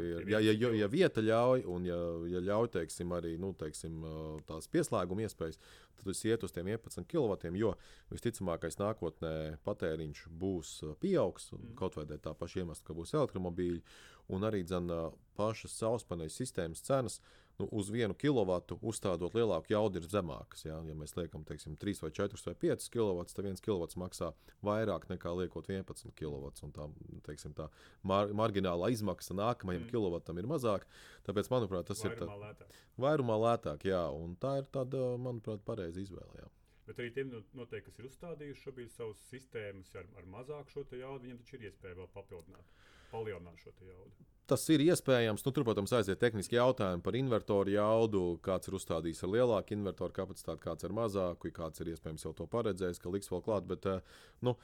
Ir, 0.00 0.24
ja, 0.30 0.38
ja, 0.40 0.70
ja 0.72 0.86
vieta 0.90 1.20
ļauj, 1.22 1.66
un 1.68 1.84
ja, 1.84 1.98
ja 2.32 2.40
ļauj 2.46 2.70
teiksim, 2.78 3.12
arī 3.12 3.34
nu, 3.38 3.52
teiksim, 3.58 4.00
tās 4.48 4.70
pieslēguma 4.72 5.26
iespējas, 5.26 5.60
tad 5.98 6.08
tas 6.08 6.22
iet 6.24 6.46
uz 6.46 6.54
tiem 6.56 6.70
11 6.72 7.04
kW. 7.10 7.52
Jo 7.60 7.74
visticamākais 8.08 8.80
nākotnē 8.80 9.34
patēriņš 9.66 10.24
būs 10.40 10.72
pieaugs, 11.02 11.50
mm. 11.52 11.76
kaut 11.78 11.98
vai 11.98 12.08
tā 12.08 12.32
paša 12.32 12.64
iemesla, 12.64 12.86
ka 12.86 12.96
būs 12.96 13.12
elektromobīļi, 13.20 13.84
un 14.32 14.48
arī 14.48 14.64
dzen, 14.64 14.88
pašas 15.36 15.76
sauspaneļu 15.82 16.38
sistēmas 16.40 16.88
cenas 16.88 17.20
nu, 17.60 17.68
uz 17.76 17.90
vienu 17.92 18.14
kilovatu 18.16 18.78
uzstādot 18.82 19.34
lielāku 19.36 19.74
jaudu 19.74 20.00
ir 20.00 20.08
zemākas. 20.10 20.64
Ja, 20.64 20.78
ja 20.86 20.96
mēs 20.96 21.14
liekam, 21.18 21.44
teiksim, 21.46 21.76
3 21.80 22.02
vai 22.04 22.10
4 22.16 22.40
vai 22.46 22.54
5 22.64 22.88
kW, 22.94 23.24
tad 23.30 23.48
1 23.50 23.62
kW 23.64 23.88
maksā 24.00 24.30
vairāk 24.66 25.08
nekā 25.12 25.34
liekot 25.42 25.68
11 25.70 26.14
kW. 26.18 26.52
Tā, 26.76 26.88
teiksim, 27.28 27.56
tā 27.56 27.68
mar 28.06 28.32
marginālā 28.42 28.92
izmaksa 28.94 29.36
nākamajam 29.36 29.84
mm. 29.84 29.90
kilovatam 29.92 30.40
ir 30.40 30.48
mazāka. 30.50 30.88
Tāpēc, 31.28 31.50
manuprāt, 31.52 31.90
tas 31.90 32.00
vairumā 32.04 32.38
ir 32.38 32.46
lētāk. 32.46 32.78
vairumā 33.04 33.40
lētāk. 33.44 33.84
Jā, 33.90 34.06
tā 34.42 34.56
ir 34.62 34.70
tāda, 34.72 35.04
manuprāt, 35.20 35.64
pareiza 35.66 36.02
izvēle. 36.02 36.44
Jā. 36.44 36.48
Bet 36.90 36.98
arī 36.98 37.12
tiem 37.14 37.28
noteikti, 37.54 37.86
kas 37.86 38.00
ir 38.00 38.08
uzstādījuši 38.08 38.64
šobrīd 38.66 38.88
savas 38.90 39.20
sistēmas 39.30 39.92
ar, 40.00 40.08
ar 40.18 40.24
mazāku 40.32 40.74
šo 40.74 40.82
jaudu, 40.88 41.22
viņiem 41.22 41.38
taču 41.44 41.60
ir 41.60 41.68
iespēja 41.68 42.00
vēl 42.00 42.08
papildināt 42.16 42.72
palielināt 43.12 43.62
šo 43.62 43.74
jaudu. 43.84 44.20
Tas 44.50 44.64
ir 44.74 44.82
iespējams. 44.82 45.44
Nu, 45.46 45.52
tur, 45.54 45.62
protams, 45.62 45.92
aiziet 45.94 46.18
tehniski 46.18 46.56
jautājumi 46.56 47.04
par 47.06 47.14
invertoru 47.14 47.70
jaudu, 47.70 48.22
kāds 48.42 48.66
ir 48.66 48.74
uzstādījis 48.80 49.22
ar 49.22 49.30
lielāku 49.30 49.76
invertoru 49.76 50.16
kapacitāti, 50.16 50.64
kāds 50.64 50.86
ar 50.88 50.94
mazāku, 50.96 51.52
kāds 51.54 51.84
ir 51.84 51.92
iespējams 51.92 52.26
jau 52.26 52.32
to 52.34 52.48
paredzējis, 52.50 52.98
ka 52.98 53.12
liks 53.14 53.30
vēl 53.30 53.44
klāt. 53.46 53.68
Bet 53.70 53.86
eh, 53.86 54.00
nu, 54.42 54.56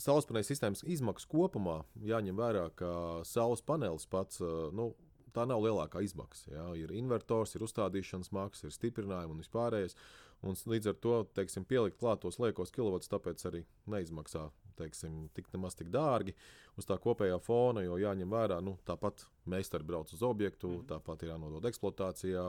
saules 0.00 0.28
paneļa 0.30 0.48
sistēmas 0.48 0.84
izmaksas 0.96 1.28
kopumā 1.28 1.82
jāņem 2.08 2.40
vērā, 2.40 2.64
ka 2.80 2.94
saules 3.28 3.64
panelis 3.68 4.08
pats. 4.08 4.40
Eh, 4.40 4.56
nu, 4.72 4.94
Tā 5.36 5.44
nav 5.46 5.60
lielākā 5.60 6.00
izmaksa. 6.02 6.48
Jā. 6.50 6.62
Ir 6.80 6.90
invertors, 6.96 7.52
ir 7.54 7.62
uzstādīšanas 7.62 8.32
maksa, 8.34 8.64
ir 8.66 8.72
stiprinājumi 8.74 9.36
un 9.36 9.42
vispārējais. 9.42 9.94
Un 10.48 10.56
līdz 10.72 10.88
ar 10.90 10.96
to 11.04 11.18
teiksim, 11.36 11.66
pielikt 11.68 11.98
klāt 12.00 12.22
tos 12.24 12.40
liekos 12.42 12.72
kilovatus, 12.74 13.10
tāpēc 13.12 13.44
arī 13.46 13.60
neizmaksā 13.92 14.46
teiksim, 14.78 15.26
tik 15.36 15.50
nemaz 15.54 15.76
tik 15.78 15.90
dārgi 15.94 16.34
uz 16.78 16.86
tā 16.86 16.96
kopējā 17.02 17.38
fona, 17.42 17.82
jo 17.82 17.98
jāņem 17.98 18.30
vērā, 18.30 18.60
nu, 18.64 18.76
tāpat 18.86 19.24
meistari 19.50 19.86
brauc 19.86 20.12
uz 20.14 20.22
objektu, 20.26 20.70
mm. 20.70 20.86
tāpat 20.92 21.24
ir 21.24 21.32
jānodod 21.32 21.66
eksploatācijā, 21.70 22.44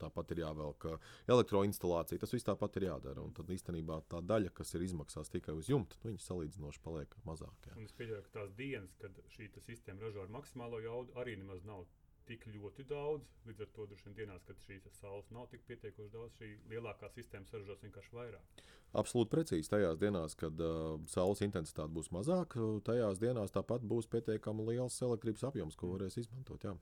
tāpat 0.00 0.32
ir 0.34 0.42
jāvelk 0.44 0.88
elektroinstalācija. 1.28 2.22
Tas 2.22 2.32
viss 2.32 2.48
tāpat 2.48 2.80
ir 2.80 2.88
jādara. 2.88 3.24
Un 3.24 3.34
tad 3.36 3.50
īstenībā 3.52 4.00
tā 4.08 4.22
daļa, 4.24 4.54
kas 4.56 4.72
ir 4.76 4.86
izmaksās 4.88 5.32
tikai 5.34 5.56
uz 5.58 5.68
jumta, 5.68 6.00
nu, 6.00 6.12
viņas 6.12 6.30
salīdzinoši 6.32 6.84
paliek 6.84 7.16
mazāk. 7.28 7.70
Es 7.84 7.94
pieļauju, 7.98 8.24
ka 8.26 8.36
tās 8.40 8.54
dienas, 8.58 8.96
kad 9.02 9.22
šī 9.34 9.50
sistēma 9.58 10.06
ražo 10.06 10.24
ar 10.24 10.32
maksimālo 10.32 10.80
jaudu, 10.84 11.16
arī 11.20 11.36
nemaz 11.40 11.64
nav 11.68 11.84
tik 12.28 12.44
ļoti 12.52 12.84
daudz. 12.88 13.28
Līdz 13.48 13.64
ar 13.64 13.70
to 13.76 13.86
droši 13.90 14.08
vien 14.08 14.16
dienās, 14.20 14.44
kad 14.48 14.60
šīs 14.66 14.88
saules 15.00 15.30
nav 15.34 15.48
tik 15.52 15.64
pietiekoši 15.68 16.12
daudz, 16.14 16.36
šī 16.38 16.50
lielākā 16.72 17.10
sistēma 17.14 17.48
saražos 17.50 17.82
vienkārši 17.84 18.14
vairāk. 18.16 18.62
Absolūti 19.02 19.32
precīzi. 19.34 19.70
Tajās 19.72 19.98
dienās, 20.00 20.36
kad 20.38 20.60
uh, 20.64 21.00
saules 21.12 21.42
intensitāte 21.44 21.92
būs 21.96 22.12
mazāka, 22.14 22.62
tajās 22.88 23.20
dienās 23.22 23.52
tāpat 23.54 23.84
būs 23.88 24.08
pietiekami 24.12 24.68
liels 24.70 25.00
elektrības 25.04 25.48
apjoms, 25.50 25.76
ko 25.76 25.88
mm. 25.88 25.96
varēs 25.96 26.20
izmantot. 26.22 26.68
Jā. 26.68 26.76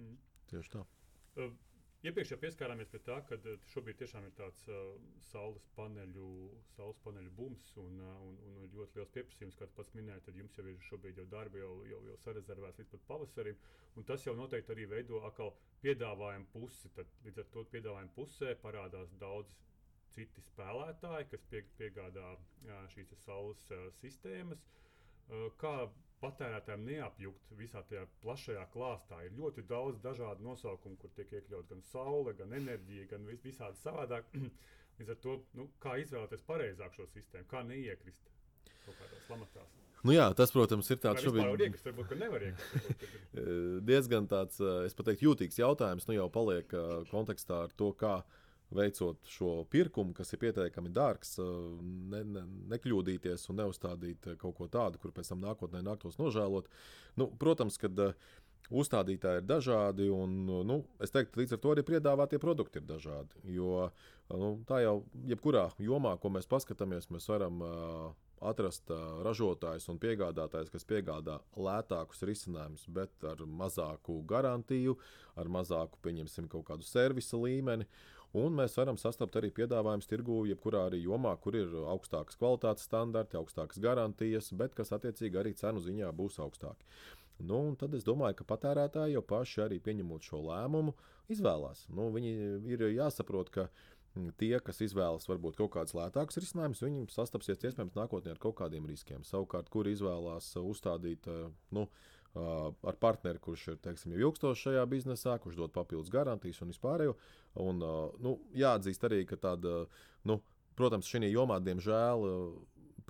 Mm. 0.00 0.16
Tieši 0.52 0.74
tā. 0.76 0.86
Uh, 1.36 1.52
Iepriekš 2.00 2.30
jau 2.32 2.36
pieskārāmies 2.40 2.88
pie 2.88 2.98
tā, 3.04 3.18
ka 3.28 3.36
eh, 3.36 3.56
šobrīd 3.74 3.98
tiešām 4.00 4.24
ir 4.24 4.30
tāds 4.38 4.62
uh, 4.72 4.76
saules 5.26 5.66
paneļu, 5.76 6.28
saules 6.72 7.00
paneļu 7.04 7.32
bums 7.36 7.66
un, 7.82 7.98
uh, 8.00 8.14
un, 8.24 8.38
un 8.48 8.62
ir 8.64 8.70
ļoti 8.78 8.96
liels 8.96 9.12
pieprasījums, 9.16 9.58
kā 9.58 9.68
pats 9.76 9.92
minēja. 9.98 10.22
Tad 10.28 10.38
jums 10.40 10.56
jau 10.56 10.64
ir 10.70 10.78
šobrīd 10.86 11.20
jau 11.20 11.26
darbi 11.34 11.60
jau, 11.60 11.74
jau, 11.90 11.98
jau 12.08 12.16
sarezervēts 12.22 12.80
līdz 12.80 12.94
pat 12.94 13.04
pavasarim. 13.10 13.60
Tas 14.08 14.24
jau 14.24 14.32
noteikti 14.38 14.72
arī 14.72 14.86
veido 14.94 15.20
atkal 15.28 15.52
piedāvājumu 15.84 16.48
pusi. 16.54 16.88
Tad 16.96 17.12
līdz 17.26 17.42
ar 17.44 17.50
to 17.58 17.66
piedāvājumu 17.74 18.16
pusē 18.16 18.54
parādās 18.64 19.12
daudz 19.20 19.52
citi 20.14 20.40
spēlētāji, 20.48 21.28
kas 21.34 21.44
pie, 21.52 21.66
piegādā 21.82 22.32
šīs 22.96 23.12
saules 23.26 23.66
uh, 23.76 23.90
sistēmas. 24.00 24.64
Uh, 25.28 25.50
kā 25.60 25.76
patērētājiem 26.20 26.86
neapjukt 26.86 27.54
visā 27.58 27.82
tajā 27.88 28.04
plašajā 28.24 28.64
klāstā. 28.74 29.22
Ir 29.26 29.36
ļoti 29.38 29.64
daudz 29.68 30.00
dažādu 30.04 30.44
nosaukumu, 30.46 30.98
kur 31.00 31.12
tiek 31.16 31.32
iekļauts 31.38 31.70
gan 31.72 31.82
saule, 31.90 32.34
gan 32.38 32.52
enerģija, 32.60 33.08
gan 33.14 33.26
vis, 33.28 33.42
visādi 33.44 33.80
savādāk. 33.82 34.28
Līdz 35.00 35.14
ar 35.14 35.20
to, 35.24 35.36
nu, 35.56 35.68
kā 35.80 35.96
izvēlēties 36.02 36.42
pareizāk 36.48 36.96
šo 36.96 37.06
sistēmu, 37.08 37.48
kā 37.48 37.62
neiekrist. 37.64 38.26
Nu 40.04 40.14
jā, 40.16 40.26
tas, 40.36 40.52
protams, 40.52 40.88
ir 40.92 41.00
tāds 41.00 41.24
šobrīd 41.24 41.64
iekrist, 41.66 41.88
diezgan 43.90 44.28
tāds, 44.30 44.60
es 44.86 44.96
pateiktu, 44.96 45.26
jūtīgs 45.28 45.60
jautājums. 45.60 46.06
Nu 46.08 46.16
jau 46.16 46.28
paliek 46.32 46.72
kontekstā 47.10 47.66
ar 47.66 47.74
to, 47.76 47.90
kā 48.00 48.20
veicot 48.74 49.30
šo 49.30 49.52
pirkumu, 49.70 50.14
kas 50.16 50.32
ir 50.34 50.42
pietiekami 50.42 50.92
dārgs, 50.94 51.36
eh, 51.42 51.54
ne, 52.14 52.22
ne, 52.36 52.44
nekļūdīties 52.74 53.48
un 53.50 53.62
neuzstādīt 53.64 54.32
kaut 54.40 54.58
ko 54.58 54.68
tādu, 54.70 55.00
kur 55.02 55.14
pēc 55.16 55.32
tam 55.32 55.42
nākotnē 55.46 55.82
nāktos 55.86 56.20
nožēlot. 56.20 56.70
Nu, 57.18 57.26
protams, 57.40 57.78
ka 57.80 57.90
uh, 57.90 58.14
uzstādītāji 58.70 59.42
ir 59.42 59.46
dažādi, 59.48 60.08
un 60.14 60.36
nu, 60.66 60.78
es 61.02 61.12
teiktu, 61.14 61.42
līdz 61.42 61.56
ar 61.56 61.62
to 61.62 61.74
arī 61.74 61.84
piedāvātie 61.86 62.40
produkti 62.42 62.80
ir 62.80 62.86
dažādi. 62.88 63.42
Jo 63.56 63.88
nu, 64.30 64.52
tā 64.68 64.82
jau 64.84 65.00
jebkurā 65.30 65.68
jomā, 65.82 66.16
ko 66.22 66.30
mēs 66.32 66.48
paskatāmies, 66.50 67.10
mēs 67.10 67.26
varam 67.30 67.64
uh, 67.66 68.12
atrast 68.50 68.92
uh, 68.94 69.18
ražotājus 69.26 69.88
un 69.92 69.98
piegādātājus, 70.00 70.70
kas 70.72 70.86
piegādā 70.88 71.40
lētākus 71.58 72.22
risinājumus, 72.28 72.86
bet 72.94 73.26
ar 73.26 73.42
mazāku 73.44 74.20
garantiju, 74.28 74.96
ar 75.40 75.50
mazāku, 75.50 75.98
pieņemsim, 76.06 76.48
kaut 76.52 76.68
kādu 76.70 76.86
servisa 76.86 77.40
līmeni. 77.40 77.88
Un 78.38 78.54
mēs 78.54 78.76
varam 78.78 78.98
sastapt 79.00 79.34
arī 79.40 79.48
piedāvājumus 79.54 80.06
tirgū, 80.06 80.44
jebkurā 80.52 80.84
arī 80.86 81.00
jomā, 81.02 81.32
kur 81.42 81.56
ir 81.58 81.72
augstākas 81.90 82.38
kvalitātes 82.38 82.86
standarti, 82.86 83.38
augstākas 83.40 83.80
garantijas, 83.82 84.52
bet 84.54 84.76
kas 84.78 84.92
attiecīgi 84.94 85.40
arī 85.40 85.54
cenu 85.58 85.82
ziņā 85.82 86.12
būs 86.14 86.38
augstāki. 86.44 86.86
Nu, 87.42 87.58
tad 87.80 87.96
es 87.96 88.04
domāju, 88.06 88.36
ka 88.38 88.46
patērētāji 88.52 89.16
jau 89.16 89.22
paši 89.26 89.64
arī 89.64 89.80
pieņemot 89.82 90.28
šo 90.28 90.44
lēmumu, 90.44 90.94
izvēlās. 91.32 91.86
Nu, 91.90 92.10
viņi 92.14 92.34
ir 92.70 92.84
jāsaprot, 92.92 93.50
ka 93.50 93.66
tie, 94.38 94.52
kas 94.62 94.80
izvēlas 94.84 95.26
varbūt 95.30 95.58
kaut 95.58 95.72
kādus 95.74 95.96
lētākus 95.96 96.38
risinājumus, 96.42 96.84
viņi 96.84 97.08
sastapsies 97.10 97.58
iespējams 97.62 97.98
nākotnē 97.98 98.34
ar 98.34 98.42
kaut 98.42 98.58
kādiem 98.60 98.86
riskiem. 98.90 99.24
Savukārt, 99.26 99.70
kur 99.72 99.88
izvēlās 99.90 100.52
uzstādīt, 100.60 101.26
nu, 101.74 101.88
ar 102.34 102.96
partneri, 103.02 103.40
kurš 103.42 103.66
ir 103.72 103.78
teiksim, 103.82 104.14
jau 104.14 104.30
ilgstoši 104.30 104.68
šajā 104.68 104.84
biznesā, 104.90 105.36
kurš 105.42 105.58
dod 105.58 105.72
papildus 105.74 106.12
garantijas 106.12 106.60
un 106.62 106.70
vispārējo. 106.70 107.16
Un, 107.58 107.82
nu, 108.22 108.36
jāatzīst 108.54 109.06
arī, 109.08 109.24
ka 109.26 109.38
tāda, 109.40 109.84
nu, 110.28 110.38
protams, 110.78 111.10
šī 111.10 111.26
jomā, 111.32 111.58
diemžēl, 111.64 112.26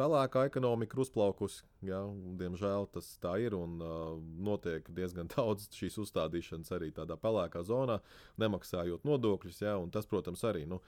pelēkā 0.00 0.46
ekonomika 0.48 0.96
ir 0.96 1.04
uzplaukusi. 1.04 1.66
Ja, 1.84 2.00
diemžēl 2.40 2.88
tas 2.94 3.10
tā 3.20 3.34
ir 3.44 3.56
un 3.58 3.76
uh, 3.84 4.16
notiek 4.40 4.88
diezgan 4.96 5.28
daudz 5.36 5.68
šīs 5.76 6.00
uzstādīšanas 6.00 6.72
arī 6.76 6.88
tādā 6.96 7.18
pelēkā 7.20 7.64
zonā, 7.66 8.00
nemaksājot 8.40 9.04
nodokļus. 9.04 9.60
Ja, 9.66 9.76
tas, 9.92 10.08
protams, 10.08 10.44
arī 10.48 10.64
nu, 10.70 10.80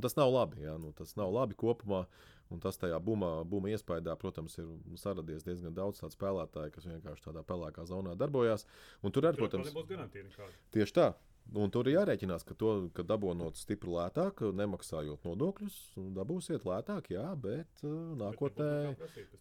tas 0.00 0.14
nav 0.20 0.30
labi. 0.36 0.62
Ja, 0.68 0.78
nu, 0.78 0.94
tas 0.96 1.16
nav 1.18 1.34
labi 1.34 1.58
kopumā. 1.58 2.04
Uh, 2.06 2.39
Un 2.50 2.58
tas 2.62 2.78
tajā 2.80 2.98
bumā, 2.98 3.44
buma 3.46 3.70
iespējā, 3.70 4.16
protams, 4.18 4.56
ir 4.58 4.68
saradies 4.98 5.46
diezgan 5.46 5.74
daudz 5.76 6.02
tādu 6.02 6.16
spēlētāju, 6.16 6.74
kas 6.74 6.88
vienkārši 6.90 7.28
tādā 7.28 7.44
pelēkā 7.46 7.86
zonā 7.86 8.16
darbojās. 8.18 8.66
Un 9.06 9.14
tur 9.14 9.28
arī, 9.30 9.38
protams, 9.38 9.70
nebūs 9.70 9.86
garantija 9.90 10.26
nekāda. 10.26 10.56
Tieši 10.74 10.96
tā. 10.98 11.10
Un 11.58 11.70
tur 11.74 11.88
ir 11.90 11.96
jārēķinās, 11.96 12.44
ka 12.46 12.54
to 12.54 12.72
ka 12.94 13.02
dabūjot 13.06 13.58
stipri 13.58 13.90
lētāk, 13.90 14.42
nemaksājot 14.54 15.24
nodokļus, 15.26 15.78
dabūsiet 16.14 16.66
lētāk, 16.68 17.10
jā, 17.10 17.24
bet 17.42 17.82
uh, 17.82 18.12
nākotnē. 18.20 18.68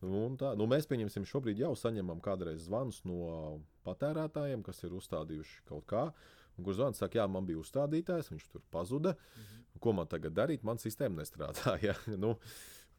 Nu, 0.02 0.24
tā, 0.40 0.56
nu, 0.58 0.66
mēs 0.72 0.90
pieņemsim, 0.90 1.28
šobrīd 1.30 1.62
jau 1.62 1.76
saņemam 1.78 2.24
kādreiz 2.26 2.66
zvanus 2.66 3.04
no 3.06 3.60
patērētājiem, 3.86 4.66
kas 4.66 4.82
ir 4.88 4.98
uzstādījuši 4.98 5.62
kaut 5.70 5.86
kā. 5.92 6.08
Kurš 6.60 6.80
zvans 6.80 7.00
saka, 7.00 7.22
jā, 7.22 7.28
man 7.32 7.46
bija 7.48 7.62
uzstādītājs, 7.62 8.34
viņš 8.34 8.50
tur 8.52 8.66
pazuda. 8.74 9.14
Mm 9.14 9.44
-hmm. 9.44 9.80
Ko 9.80 9.94
man 9.94 10.08
tagad 10.08 10.34
darīt? 10.34 10.64
Man 10.64 10.78
sistēma 10.78 11.22
nestrādāja. 11.22 11.96
nu, 12.24 12.36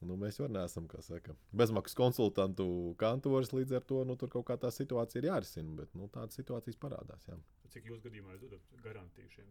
Nu, 0.00 0.16
mēs 0.16 0.38
jau 0.40 0.46
neesam 0.48 0.86
saka, 1.04 1.34
bezmaksas 1.52 1.96
konsultantu 1.98 2.66
kantors, 3.00 3.52
līdz 3.52 3.76
ar 3.76 3.84
to 3.84 4.00
nu, 4.08 4.16
tur 4.16 4.30
kaut 4.32 4.46
kā 4.48 4.56
tā 4.60 4.70
situācija 4.72 5.20
ir 5.20 5.28
jārisina. 5.28 5.74
Bet 5.82 5.92
nu, 5.98 6.08
tādas 6.12 6.40
situācijas 6.40 6.80
parādās. 6.80 7.26
Jā. 7.28 7.36
Cik 7.74 7.90
jūs 7.90 8.00
gadījumā 8.06 8.38
dodat 8.40 8.78
garantiju 8.84 9.28
šiem 9.34 9.50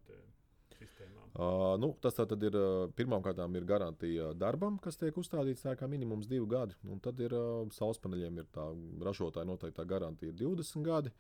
sistēmām? 0.80 1.28
Uh, 1.36 1.76
nu, 1.82 1.92
tas 2.02 2.18
tad 2.18 2.34
ir 2.44 2.58
pirmkārt 2.98 3.40
ir 3.46 3.68
garantija 3.70 4.32
darbam, 4.34 4.80
kas 4.82 4.98
tiek 4.98 5.16
uzstādīts 5.22 5.68
tā 5.68 5.76
kā 5.78 5.88
minimums 5.88 6.28
divi 6.28 6.50
gadi. 6.50 6.76
Un 6.90 7.00
tad 7.00 7.22
ir 7.22 7.36
uh, 7.38 7.70
saules 7.76 8.02
paneļiem, 8.02 8.42
ir 8.42 8.50
tā 8.56 8.66
ražotāja 9.06 9.46
noteiktā 9.46 9.86
garantija 9.86 10.34
20 10.34 10.86
gadi. 10.88 11.14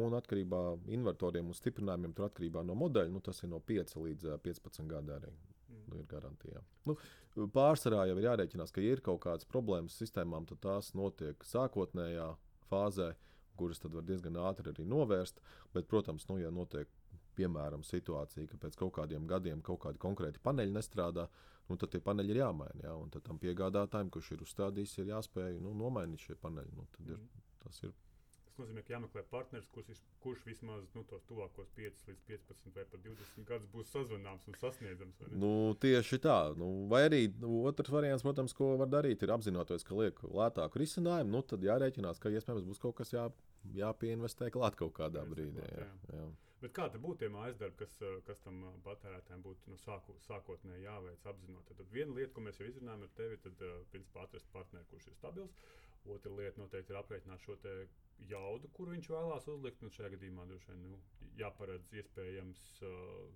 Un 0.00 0.14
atkarībā 0.14 0.58
no 0.70 0.92
invertoriem 0.94 1.48
un 1.50 1.56
stiprinājumiem, 1.58 2.14
tur 2.14 2.30
atkarībā 2.30 2.62
no 2.64 2.76
modeļa, 2.78 3.10
nu, 3.12 3.20
tas 3.20 3.42
ir 3.42 3.50
no 3.50 3.60
5 3.60 3.96
līdz 4.06 4.32
uh, 4.32 4.40
15 4.40 4.88
gadi 4.88 5.18
arī. 5.20 5.32
Nu, 5.90 5.98
ir 6.00 6.06
garantija. 6.10 6.62
Nu, 6.86 6.96
pārsvarā 7.54 8.06
jau 8.10 8.16
ir 8.18 8.28
jārēķinās, 8.28 8.72
ka, 8.74 8.82
ja 8.84 8.94
ir 8.96 9.02
kaut 9.04 9.22
kādas 9.24 9.48
problēmas 9.50 9.98
sistēmām, 10.00 10.46
tad 10.50 10.62
tās 10.64 10.92
notiek 10.98 11.44
sākotnējā 11.46 12.28
fāzē, 12.70 13.12
kuras 13.60 13.82
tad 13.82 13.94
var 13.96 14.06
diezgan 14.08 14.38
ātri 14.40 14.72
arī 14.72 14.86
novērst. 14.88 15.42
Bet, 15.74 15.88
protams, 15.90 16.26
nu, 16.30 16.38
ja 16.40 16.52
notiek 16.54 16.88
piemēram 17.38 17.84
situācija, 17.86 18.48
ka 18.50 18.58
pēc 18.60 18.76
kaut 18.80 18.94
kādiem 18.98 19.26
gadiem 19.30 19.62
kaut 19.64 19.82
kādi 19.84 20.00
konkrēti 20.02 20.42
paneļi 20.44 20.74
nestrādā, 20.76 21.26
nu, 21.70 21.78
tad 21.80 21.92
tie 21.92 22.02
paneļi 22.04 22.34
ir 22.34 22.42
jāmaina. 22.42 22.84
Jā, 22.84 22.94
un 22.98 23.10
tad 23.14 23.24
tam 23.26 23.38
piegādātājam, 23.42 24.10
kurš 24.12 24.34
ir 24.34 24.44
uzstādījis, 24.46 24.98
ir 25.00 25.12
jāspēj 25.14 25.60
nu, 25.64 25.74
nomainīt 25.78 26.26
šie 26.26 26.38
paneļi. 26.40 26.76
Nu, 26.76 26.86
ir, 27.06 27.20
tas 27.64 27.82
ir 27.86 27.94
nozīmē, 28.60 28.82
ka 28.86 28.94
jāmeklē 28.94 29.22
partneris, 29.30 29.68
kurš, 29.74 30.02
kurš 30.24 30.42
vismaz 30.46 30.84
nu, 30.96 31.04
tos 31.10 31.24
tuvākos 31.28 31.70
5 31.78 32.04
līdz 32.10 32.26
15 32.28 32.76
vai 32.76 32.84
pat 32.92 33.04
20 33.06 33.48
gadus 33.48 33.70
būs 33.72 33.92
sazvanāms 33.94 34.46
un 34.50 34.58
sasniedzams. 34.60 35.24
Nu, 35.32 35.52
tieši 35.82 36.20
tā. 36.26 36.38
Nu, 36.60 36.70
vai 36.92 37.04
arī 37.08 37.22
nu, 37.40 37.62
otrs 37.70 37.92
variants, 37.94 38.26
protams, 38.26 38.56
ko 38.56 38.74
var 38.80 38.92
darīt, 38.92 39.24
ir 39.26 39.34
apzinoties, 39.34 39.86
ka 39.88 39.98
liek 39.98 40.20
lētāku 40.26 40.84
risinājumu. 40.84 41.34
Nu, 41.34 41.42
tad 41.42 41.66
jārēķinās, 41.66 42.22
ka 42.22 42.32
iespējams 42.36 42.68
būs 42.68 42.82
kaut 42.82 43.00
kas 43.00 43.16
jā, 43.16 43.26
jāpieinvestē 43.80 44.52
klāt 44.54 44.78
kaut 44.80 44.94
kādā 45.00 45.24
Jāinvestē 45.24 45.34
brīdī. 45.34 45.66
klāt, 45.66 46.06
Jā, 46.12 46.20
jā. 46.20 46.30
Bet 46.60 46.74
kā 46.76 46.86
tad 46.92 47.00
būtu 47.00 47.22
tie 47.22 47.28
mājas 47.32 47.56
darbi, 47.56 47.78
kas, 47.80 47.92
kas 48.26 48.42
tam 48.44 48.58
patērētājiem 48.84 49.44
būtu 49.46 49.70
nu, 49.72 49.78
sāku, 49.80 50.16
sākotnēji 50.26 50.84
jāveic 50.84 51.24
apzinot? 51.32 51.70
Tad 51.78 51.94
viena 51.94 52.12
lieta, 52.18 52.34
ko 52.36 52.44
mēs 52.44 52.60
jau 52.60 52.66
izrunājām 52.68 53.06
ar 53.06 53.14
tevi, 53.16 53.38
uh, 53.64 53.78
principā 53.94 54.26
atrast 54.26 54.50
partneri, 54.52 54.84
kurš 54.90 55.08
ir 55.08 55.16
stabils. 55.16 55.54
Otra 56.08 56.32
lieta 56.36 56.60
noteikti 56.60 56.92
ir 56.92 56.98
aprēķināt 57.00 57.46
šo 57.46 57.56
jaudu, 58.28 58.68
kuru 58.76 58.92
viņš 58.96 59.08
vēlās 59.12 59.46
uzlikt. 59.52 59.82
Un 59.82 59.90
šajā 59.90 60.10
gadījumā 60.16 60.46
droši 60.50 60.72
vien 60.72 60.82
nu, 60.90 60.98
jāparedz 61.40 61.92
iespējams 62.02 62.62
uh, 62.82 62.92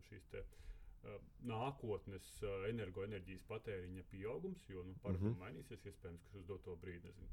šīs 0.08 0.26
te. 0.34 0.44
uh, 1.04 1.18
Nākotnes 1.48 2.26
uh, 2.42 2.66
energoenerģijas 2.70 3.44
patēriņa 3.48 4.04
pieaugums, 4.10 4.66
jo 4.68 4.82
nu, 4.84 4.94
paradigma 5.02 5.30
Mhm. 5.34 5.40
mainīsies. 5.44 5.86
Iespējams, 5.90 6.24
ka 6.30 6.38
uz 6.38 6.46
doto 6.48 6.76
brīdi 6.76 7.04
nezinu, 7.10 7.28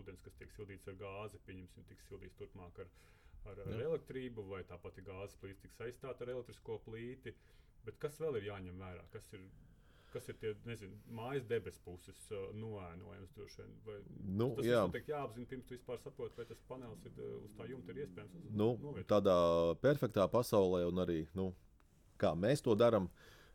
ūdens, 0.00 0.22
kas 0.22 0.34
tiek 0.38 0.50
sildīts 0.54 0.88
ar 0.88 0.94
gāzi, 0.94 1.38
pieņemsim, 1.46 1.84
tiks 1.88 2.06
sildīts 2.08 2.36
turpmāk 2.38 2.78
ar, 2.84 2.88
ar, 3.44 3.58
ar 3.66 3.72
Jā. 3.74 3.80
elektrību, 3.88 4.44
vai 4.48 4.62
tā 4.64 4.78
pati 4.80 5.02
gāzes 5.02 5.36
plīts 5.40 5.60
tiks 5.64 5.80
aizstāta 5.80 6.22
ar 6.26 6.30
elektrisko 6.36 6.78
plīti. 6.86 7.34
Bet 7.84 7.98
kas 7.98 8.18
vēl 8.20 8.36
ir 8.36 8.44
jāņem 8.50 8.78
vērā? 8.78 9.04
Kas 9.10 9.32
ir, 9.32 9.40
kas 10.12 10.28
ir 10.28 10.36
tie 10.40 10.52
nezinu, 10.66 10.96
mājas 11.16 11.46
debesu 11.48 11.80
puses 11.84 12.18
uh, 12.32 12.48
vien? 13.58 13.72
Vai 13.86 13.96
Nu, 14.26 14.50
Tas 14.56 14.64
jā. 14.66 14.78
ir 14.82 14.86
noteikti 14.88 15.12
jāapzina, 15.14 15.46
pirms 15.50 15.66
tu 15.68 15.74
vispār 15.76 15.98
saproti, 16.02 16.36
vai 16.36 16.46
tas 16.50 16.60
panelis 16.68 17.04
ir 17.06 17.12
uh, 17.18 17.44
uz 17.46 17.52
tā 17.58 17.68
jumta 17.70 17.92
ir 17.94 18.02
iespējams. 18.06 18.34
uz- 18.40 18.50
Nu, 18.50 18.70
novietot. 18.82 19.08
tādā 19.14 19.36
perfektā 19.80 20.28
pasaulē, 20.30 20.84
un 20.88 21.02
arī 21.04 21.20
nu, 21.34 21.52
kā 22.18 22.34
mēs 22.36 22.62
to 22.62 22.74
darām, 22.76 23.08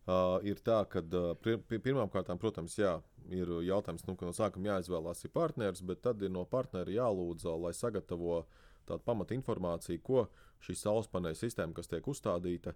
uh, 0.08 0.40
ir 0.44 0.56
tā, 0.66 0.82
ka 0.90 1.00
uh, 1.00 1.34
pirmām 1.80 2.10
kārtām, 2.10 2.40
protams, 2.42 2.76
jā, 2.78 2.96
ir 3.30 3.48
jautājums, 3.66 4.06
nu, 4.08 4.16
ka 4.16 4.26
no 4.26 4.32
sākuma 4.32 4.74
jāizvēlās 4.76 5.24
ir 5.26 5.32
partneris, 5.34 5.82
bet 5.82 6.02
tad 6.02 6.22
ir 6.22 6.30
no 6.30 6.46
partnera 6.46 6.90
jālūdz, 6.92 7.46
uh, 7.46 7.58
lai 7.68 7.74
sagatavo 7.74 8.46
tādu 8.86 9.02
pamatu 9.04 9.34
informāciju, 9.34 10.02
ko 10.06 10.28
šī 10.62 10.76
saules 10.78 11.08
paneļa 11.10 11.38
sistēma, 11.40 11.74
kas 11.74 11.88
tiek 11.90 12.06
uzstādīta, 12.06 12.74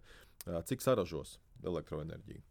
uh, 0.47 0.61
cik 0.65 0.81
saražos 0.81 1.37
elektroenerģiju. 1.63 2.41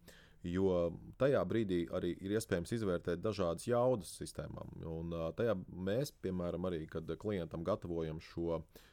Jo 0.47 0.93
tajā 1.19 1.41
brīdī 1.51 1.81
arī 1.95 2.13
ir 2.23 2.37
iespējams 2.39 2.73
izvērtēt 2.77 3.23
dažādas 3.25 3.67
jaudas 3.67 4.13
sistēmām. 4.21 4.77
Un, 4.87 5.17
tajā 5.39 5.57
mēs, 5.75 6.13
piemēram, 6.23 6.69
arī, 6.71 6.85
kad 6.91 7.11
klientam 7.19 7.65
gatavojam 7.67 8.21
šo 8.23 8.61
uh, 8.61 8.87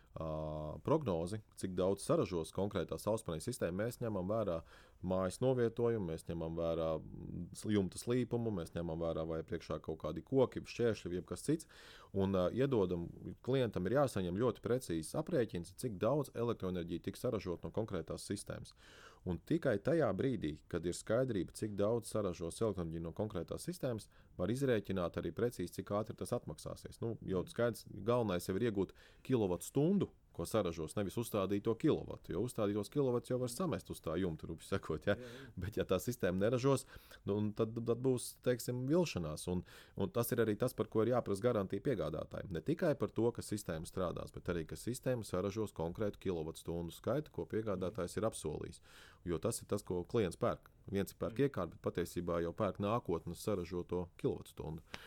prognozi, 0.83 1.41
cik 1.59 1.75
daudz 1.75 2.05
saražos 2.07 2.53
konkrētā 2.55 2.97
sauspaneļa 3.01 3.43
sistēma, 3.43 3.83
mēs 3.83 3.99
ņemam 3.99 4.29
vērā 4.31 4.61
mājas 5.05 5.41
novietojumu, 5.43 6.07
mēs 6.07 6.23
ņemam 6.29 6.55
vērā 6.57 6.89
mm, 6.97 7.49
jumta 7.75 7.99
slīpumu, 7.99 8.53
mēs 8.55 8.71
ņemam 8.77 9.03
vērā 9.03 9.25
vai 9.27 9.41
priekšā 9.45 9.81
kaut 9.83 9.99
kādi 10.05 10.23
koki, 10.25 10.63
šķēršļi, 10.65 11.13
jeb 11.19 11.27
kas 11.29 11.43
cits. 11.45 11.67
Un 12.15 12.37
uh, 12.37 12.47
iedodam, 12.55 13.09
klientam 13.45 13.85
ir 13.85 13.99
jāsaņem 13.99 14.39
ļoti 14.39 14.63
precīzs 14.63 15.17
aprēķins, 15.19 15.75
cik 15.81 15.99
daudz 16.01 16.31
elektroenerģija 16.33 17.09
tiks 17.09 17.25
saražot 17.25 17.67
no 17.67 17.73
konkrētās 17.75 18.25
sistēmas. 18.29 18.71
Un 19.25 19.39
tikai 19.49 19.79
tajā 19.81 20.11
brīdī, 20.13 20.51
kad 20.69 20.85
ir 20.85 20.93
skaidrība, 20.93 21.53
cik 21.57 21.73
daudz 21.79 22.11
saražos 22.13 22.61
elektroenerģija 22.61 23.05
no 23.07 23.13
konkrētās 23.17 23.65
sistēmas, 23.65 24.05
var 24.37 24.53
izrēķināt 24.53 25.17
arī 25.17 25.31
precīzi, 25.33 25.79
cik 25.79 25.89
ātri 25.97 26.13
tas 26.19 26.33
atmaksāsies. 26.37 27.01
Nu, 27.01 27.15
jau 27.25 27.41
skaidrs, 27.49 27.87
galvenais 28.05 28.45
jau 28.45 28.55
ir 28.59 28.67
iegūt 28.69 28.93
kilovatu 29.25 29.65
stundu, 29.65 30.11
ko 30.35 30.45
saražos, 30.49 30.95
nevis 30.97 31.17
uzstādīto 31.19 31.73
kilovatu. 31.79 32.33
Jo 32.33 32.43
uzstādītos 32.45 32.91
kilovatus 32.93 33.31
jau 33.31 33.39
var 33.41 33.51
samest 33.51 33.89
uz 33.93 34.01
tā 34.03 34.17
jumta, 34.21 34.49
rupi 34.49 34.67
sakot. 34.67 35.07
Ja? 35.09 35.15
Bet, 35.59 35.79
ja 35.79 35.85
tā 35.87 35.99
sistēma 36.01 36.43
neražos, 36.43 36.85
nu, 37.29 37.37
tad, 37.57 37.73
tad 37.77 38.03
būs 38.03 38.33
teiksim, 38.45 38.83
vilšanās. 38.89 39.47
Un, 39.51 39.63
un 39.95 40.13
tas 40.15 40.31
ir 40.35 40.43
arī 40.43 40.57
tas, 40.59 40.75
par 40.77 40.89
ko 40.91 41.03
ir 41.05 41.13
jāprasa 41.15 41.47
garantija 41.47 41.83
piegādātājiem. 41.87 42.53
Ne 42.55 42.63
tikai 42.65 42.93
par 42.99 43.13
to, 43.15 43.31
ka 43.35 43.45
sistēma 43.45 43.89
strādās, 43.89 44.35
bet 44.35 44.53
arī, 44.53 44.65
ka 44.69 44.79
sistēma 44.79 45.27
saražos 45.27 45.75
konkrētu 45.75 46.21
kilovatu 46.27 46.63
stundu 46.63 46.95
skaitu, 46.95 47.33
ko 47.35 47.47
piegādātājs 47.49 48.19
ir 48.19 48.29
apsolījis. 48.29 48.81
Jo 49.25 49.41
tas 49.41 49.61
ir 49.61 49.71
tas, 49.71 49.83
ko 49.83 50.03
klients 50.05 50.37
pērk. 50.37 50.69
Viens 50.91 51.11
ir 51.11 51.17
pērk 51.21 51.47
iekārtu, 51.47 51.73
bet 51.75 51.85
patiesībā 51.87 52.43
jau 52.45 52.53
pērk 52.53 52.81
nākotnes 52.83 53.41
saražoto 53.41 54.05
kilovatu 54.21 54.53
stundu. 54.53 55.03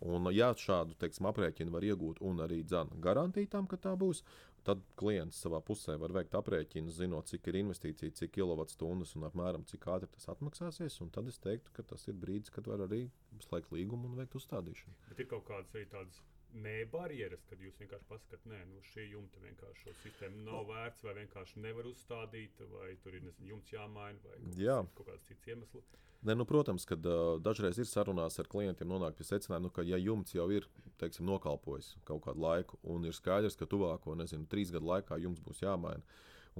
Un, 0.00 0.30
ja 0.32 0.48
šādu 0.56 0.94
teiksim, 1.00 1.26
aprēķinu 1.28 1.74
var 1.74 1.84
iegūt 1.84 2.22
un 2.24 2.40
arī 2.40 2.62
garantija 3.04 3.50
tam, 3.52 3.66
ka 3.68 3.76
tā 3.76 3.92
būs, 4.00 4.22
tad 4.66 4.82
klients 5.00 5.38
savā 5.44 5.60
pusē 5.64 5.96
var 6.00 6.12
veikt 6.16 6.34
aprēķinu, 6.38 6.92
zinot, 6.94 7.30
cik 7.30 7.48
ir 7.50 7.60
investīcija, 7.62 8.16
cik 8.20 8.34
kilovatstundas 8.36 9.14
un 9.18 9.28
apmēram 9.28 9.64
cik 9.68 9.86
ātri 9.94 10.10
tas 10.14 10.28
atmaksāsies. 10.34 10.98
Tad 11.14 11.30
es 11.32 11.40
teiktu, 11.42 11.72
ka 11.76 11.86
tas 11.94 12.06
ir 12.10 12.18
brīdis, 12.20 12.52
kad 12.54 12.68
var 12.70 12.84
arī 12.86 13.06
slēgt 13.46 13.72
līgumu 13.74 14.10
un 14.10 14.20
veikt 14.20 14.36
uzstādīšanu. 14.40 14.98
Bet 15.08 15.24
ir 15.24 15.30
kaut 15.30 15.46
kādas 15.48 15.72
arī 15.74 15.86
tādas 15.92 16.20
nebarjeras, 16.54 17.42
kad 17.48 17.60
jūs 17.62 17.78
vienkārši 17.80 18.06
pasakāt, 18.08 18.44
nē, 18.50 18.60
nu 18.70 18.82
šī 18.90 19.06
jumta 19.12 19.42
vienkārši 19.42 19.84
šo 19.84 19.94
sistēmu 20.02 20.44
nav 20.46 20.66
vērts, 20.70 21.04
vai 21.06 21.14
vienkārši 21.20 21.62
nevar 21.64 21.88
uzstādīt, 21.90 22.62
vai 22.72 22.92
tur 23.04 23.16
ir 23.16 23.24
nezinu, 23.26 23.52
jumts 23.54 23.74
jāmaina, 23.74 24.18
vai 24.24 24.38
kaut, 24.38 24.60
Jā. 24.60 24.78
kaut 24.96 25.10
kāds 25.10 25.28
cits 25.28 25.50
iemesls. 25.52 25.92
Ne, 26.26 26.34
nu, 26.36 26.44
protams, 26.44 26.84
ka 26.84 26.98
uh, 27.00 27.38
dažreiz 27.40 27.78
ir 27.80 27.88
sarunās 27.88 28.36
ar 28.42 28.48
klientiem 28.50 28.90
nonākt 28.90 29.16
pie 29.16 29.24
secinājuma, 29.24 29.68
nu, 29.68 29.72
ka, 29.72 29.84
ja 29.88 30.00
jumts 30.00 30.34
jau 30.36 30.48
ir 30.52 30.66
teiksim, 31.00 31.24
nokalpojis 31.28 31.94
kaut 32.08 32.26
kādu 32.26 32.44
laiku, 32.44 32.80
un 32.92 33.06
ir 33.08 33.16
skaidrs, 33.16 33.56
ka 33.56 33.68
tuvāko 33.70 34.16
nezinu, 34.18 34.48
trīs 34.50 34.72
gadu 34.74 34.90
laikā 34.90 35.16
jums 35.22 35.40
būs 35.40 35.62
jāmaina, 35.64 36.04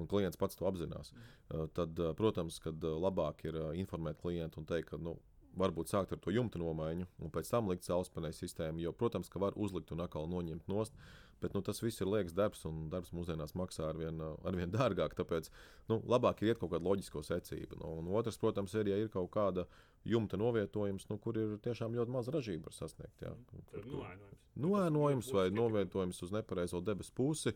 un 0.01 0.09
klients 0.09 0.41
pats 0.41 0.57
to 0.57 0.69
apzinās, 0.71 1.13
uh, 1.13 1.67
tad, 1.77 1.99
uh, 2.01 2.15
protams, 2.17 2.57
kad 2.63 2.79
uh, 2.89 2.97
labāk 3.03 3.45
ir 3.51 3.61
uh, 3.61 3.69
informēt 3.77 4.23
klientu 4.23 4.63
un 4.63 4.71
teikt, 4.71 4.95
ka 4.95 5.01
nu, 5.03 5.19
varbūt 5.61 5.93
sākt 5.93 6.13
ar 6.17 6.19
to 6.25 6.33
jumta 6.35 6.59
nomaiņu, 6.61 7.07
un 7.25 7.31
pēc 7.35 7.51
tam 7.53 7.69
likt 7.71 7.85
saules 7.87 8.09
paneļa 8.15 8.37
sistēmu. 8.41 8.81
Jo, 8.83 8.93
protams, 8.97 9.29
ka 9.33 9.39
var 9.43 9.57
uzlikt 9.61 9.93
un 9.95 10.01
atkal 10.05 10.27
noņemt 10.33 10.67
nost, 10.73 10.97
bet 11.41 11.55
nu, 11.57 11.63
tas 11.65 11.79
viss 11.81 12.01
ir 12.03 12.09
liekas 12.11 12.35
darbs, 12.37 12.65
un 12.69 12.89
darbs 12.93 13.13
mūsdienās 13.17 13.55
maksā 13.57 13.87
arvien, 13.93 14.19
arvien 14.45 14.73
dārgāk. 14.77 15.15
Tāpēc 15.17 15.49
nu, 15.93 16.01
labāk 16.11 16.43
ir 16.43 16.53
iet 16.55 16.61
kaut 16.61 16.73
kāda 16.75 16.85
loģiska 16.89 17.23
secība. 17.25 17.79
Nu, 17.81 17.95
un 18.03 18.11
otrs, 18.21 18.37
protams, 18.43 18.75
ir, 18.81 18.91
ja 18.93 18.99
ir 19.01 19.09
kaut 19.13 19.31
kāda 19.37 19.65
jumta 20.09 20.37
novietojums, 20.41 21.07
nu, 21.13 21.19
kur 21.21 21.37
ir 21.41 21.57
tiešām 21.65 21.97
ļoti 21.97 22.13
maz 22.17 22.29
ražība 22.33 22.73
sasniegt. 22.73 23.21
Jā, 23.25 23.33
Tad 23.53 23.71
kur- 23.85 23.89
noēnojums. 23.95 24.43
noēnojums 24.67 25.33
vai 25.37 25.47
novietojums 25.55 26.23
uz 26.27 26.33
nepareizo 26.35 26.81
debesu 26.85 27.13
pusi. 27.17 27.55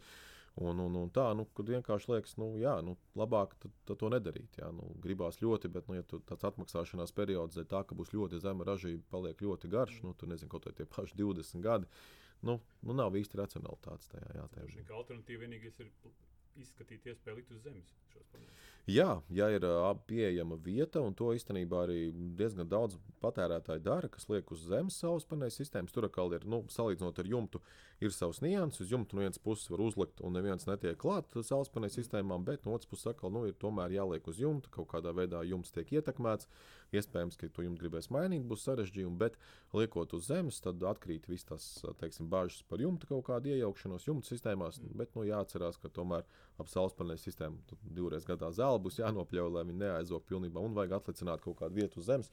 Un, 0.54 0.78
un, 0.78 0.94
un 1.00 1.08
tā, 1.10 1.24
nu, 1.34 1.48
kad 1.58 1.66
vienkārši 1.66 2.12
liekas, 2.12 2.36
nu, 2.38 2.52
jā, 2.62 2.76
nu, 2.86 2.92
labāk 3.18 3.56
tad, 3.58 3.72
tad 3.88 3.98
to 3.98 4.10
nedarīt. 4.12 4.60
Jā, 4.60 4.68
nu, 4.74 4.86
gribās 5.02 5.40
ļoti, 5.42 5.70
bet, 5.74 5.88
nu, 5.90 5.96
ja 5.98 6.04
tu 6.06 6.20
tāds 6.22 6.46
atmaksāšanās 6.46 7.14
periods 7.16 7.58
tā, 7.70 7.80
ka 7.82 7.98
būs 7.98 8.12
ļoti 8.14 8.38
zema 8.42 8.66
ražība, 8.68 9.02
paliek 9.10 9.42
ļoti 9.42 9.70
garš, 9.72 9.98
nu, 10.06 10.14
tur 10.14 10.30
nezinu, 10.30 10.52
kaut 10.52 10.68
vai 10.70 10.76
tie 10.78 10.86
paši 10.86 11.18
20 11.18 11.64
gadi, 11.64 11.90
nu, 12.46 12.60
nu 12.86 12.94
nav 12.94 13.18
īsti 13.18 13.40
racionalitātes 13.42 14.12
tajā. 14.12 14.30
Jā, 14.38 14.46
tajā 14.54 14.68
Droši 14.68 14.78
vien, 14.78 14.86
ka 14.92 15.00
alternatīva 15.00 15.42
vienīgais 15.48 15.82
ir 15.82 15.90
izskatīt 16.60 17.06
iespēju 17.10 17.40
likt 17.40 17.52
uz 17.54 17.62
zemes 17.64 17.92
šos 18.12 18.26
paneļus. 18.32 18.70
Jā, 18.84 19.14
ja 19.32 19.46
ir 19.48 19.64
ā, 19.64 19.94
pieejama 20.04 20.58
vieta, 20.60 21.00
un 21.00 21.14
to 21.16 21.30
īstenībā 21.32 21.86
arī 21.86 22.10
diezgan 22.36 22.68
daudz 22.68 22.98
patērētāji 23.24 23.80
dara, 23.86 24.10
kas 24.12 24.28
liek 24.28 24.50
uz 24.52 24.66
zemes 24.68 24.98
saules 25.00 25.24
paneļa 25.30 25.54
sistēmas. 25.54 25.94
Tur 25.94 26.04
atkal 26.10 26.34
ir, 26.36 26.44
nu, 26.44 26.60
salīdzinot 26.68 27.22
ar 27.22 27.30
jumtu, 27.30 27.62
ir 28.04 28.12
savs 28.12 28.42
nianses. 28.44 28.82
Uz 28.84 28.92
jumta 28.92 29.16
no 29.16 29.24
vienas 29.24 29.40
puses 29.40 29.72
var 29.72 29.80
uzlikt, 29.86 30.20
un 30.20 30.36
neviens 30.36 30.68
netiek 30.68 31.00
klāt 31.00 31.32
saules 31.40 31.72
paneļa 31.72 31.96
sistēmām, 31.96 32.44
bet 32.44 32.68
no 32.68 32.76
otras 32.76 32.90
puses 32.90 33.08
atkal 33.14 33.32
nu, 33.32 33.46
ir 33.48 33.56
tomēr 33.56 33.96
jāliek 33.96 34.28
uz 34.28 34.42
jumta. 34.44 34.68
Kaut 34.74 34.90
kādā 34.92 35.16
veidā 35.16 35.40
jumts 35.48 35.72
tiek 35.72 35.96
ietekmēts. 35.96 36.50
Iespējams, 36.98 37.36
ka 37.40 37.48
to 37.52 37.64
jumtu 37.64 37.84
gribēs 37.84 38.10
mainīt, 38.14 38.44
būs 38.48 38.64
sarežģījumi, 38.66 39.18
bet 39.20 39.38
liekot 39.76 40.14
uz 40.16 40.28
zemes, 40.30 40.60
tad 40.64 40.82
atkrīt 40.86 41.28
viss 41.30 41.48
tas, 41.48 41.66
teiksim, 42.00 42.28
bažas 42.32 42.62
par 42.70 42.82
jumta 42.82 43.08
kaut 43.10 43.26
kādu 43.28 43.52
iejaukšanos 43.52 44.08
jumta 44.08 44.30
sistēmās. 44.30 44.80
Bet, 44.94 45.14
nu, 45.16 45.26
jāatcerās, 45.28 45.78
ka 45.82 45.92
tomēr 45.92 46.26
ap 46.58 46.70
saules 46.70 46.96
paneļa 46.98 47.22
sistēmu 47.22 47.78
divreiz 47.84 48.26
gadā 48.28 48.52
tālu 48.54 48.84
būs 48.86 49.00
jānopļauj, 49.02 49.50
lai 49.56 49.66
viņi 49.68 49.80
neaizog 49.82 50.26
pilnībā, 50.28 50.62
un 50.62 50.76
vajag 50.76 50.98
atlicināt 51.00 51.44
kaut 51.44 51.58
kādu 51.62 51.80
vietu 51.80 52.02
uz 52.02 52.10
zemes, 52.10 52.30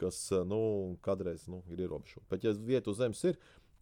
kas 0.00 0.22
nu, 0.48 0.62
kādreiz 1.04 1.46
nu, 1.52 1.62
ir 1.70 1.84
ierobežota. 1.86 2.26
Bet, 2.32 2.46
ja 2.46 2.54
vieta 2.56 2.92
uz 2.92 3.00
zemes 3.00 3.22
ir, 3.28 3.38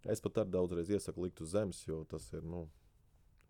es 0.09 0.23
pat 0.25 0.43
ar 0.45 0.51
daudzreiz 0.51 0.91
iesaku 0.91 1.27
likt 1.27 1.43
uz 1.45 1.55
zemes, 1.55 1.85
jo 1.87 2.05
tas 2.11 2.27
ir. 2.35 2.45
Nu, 2.47 2.67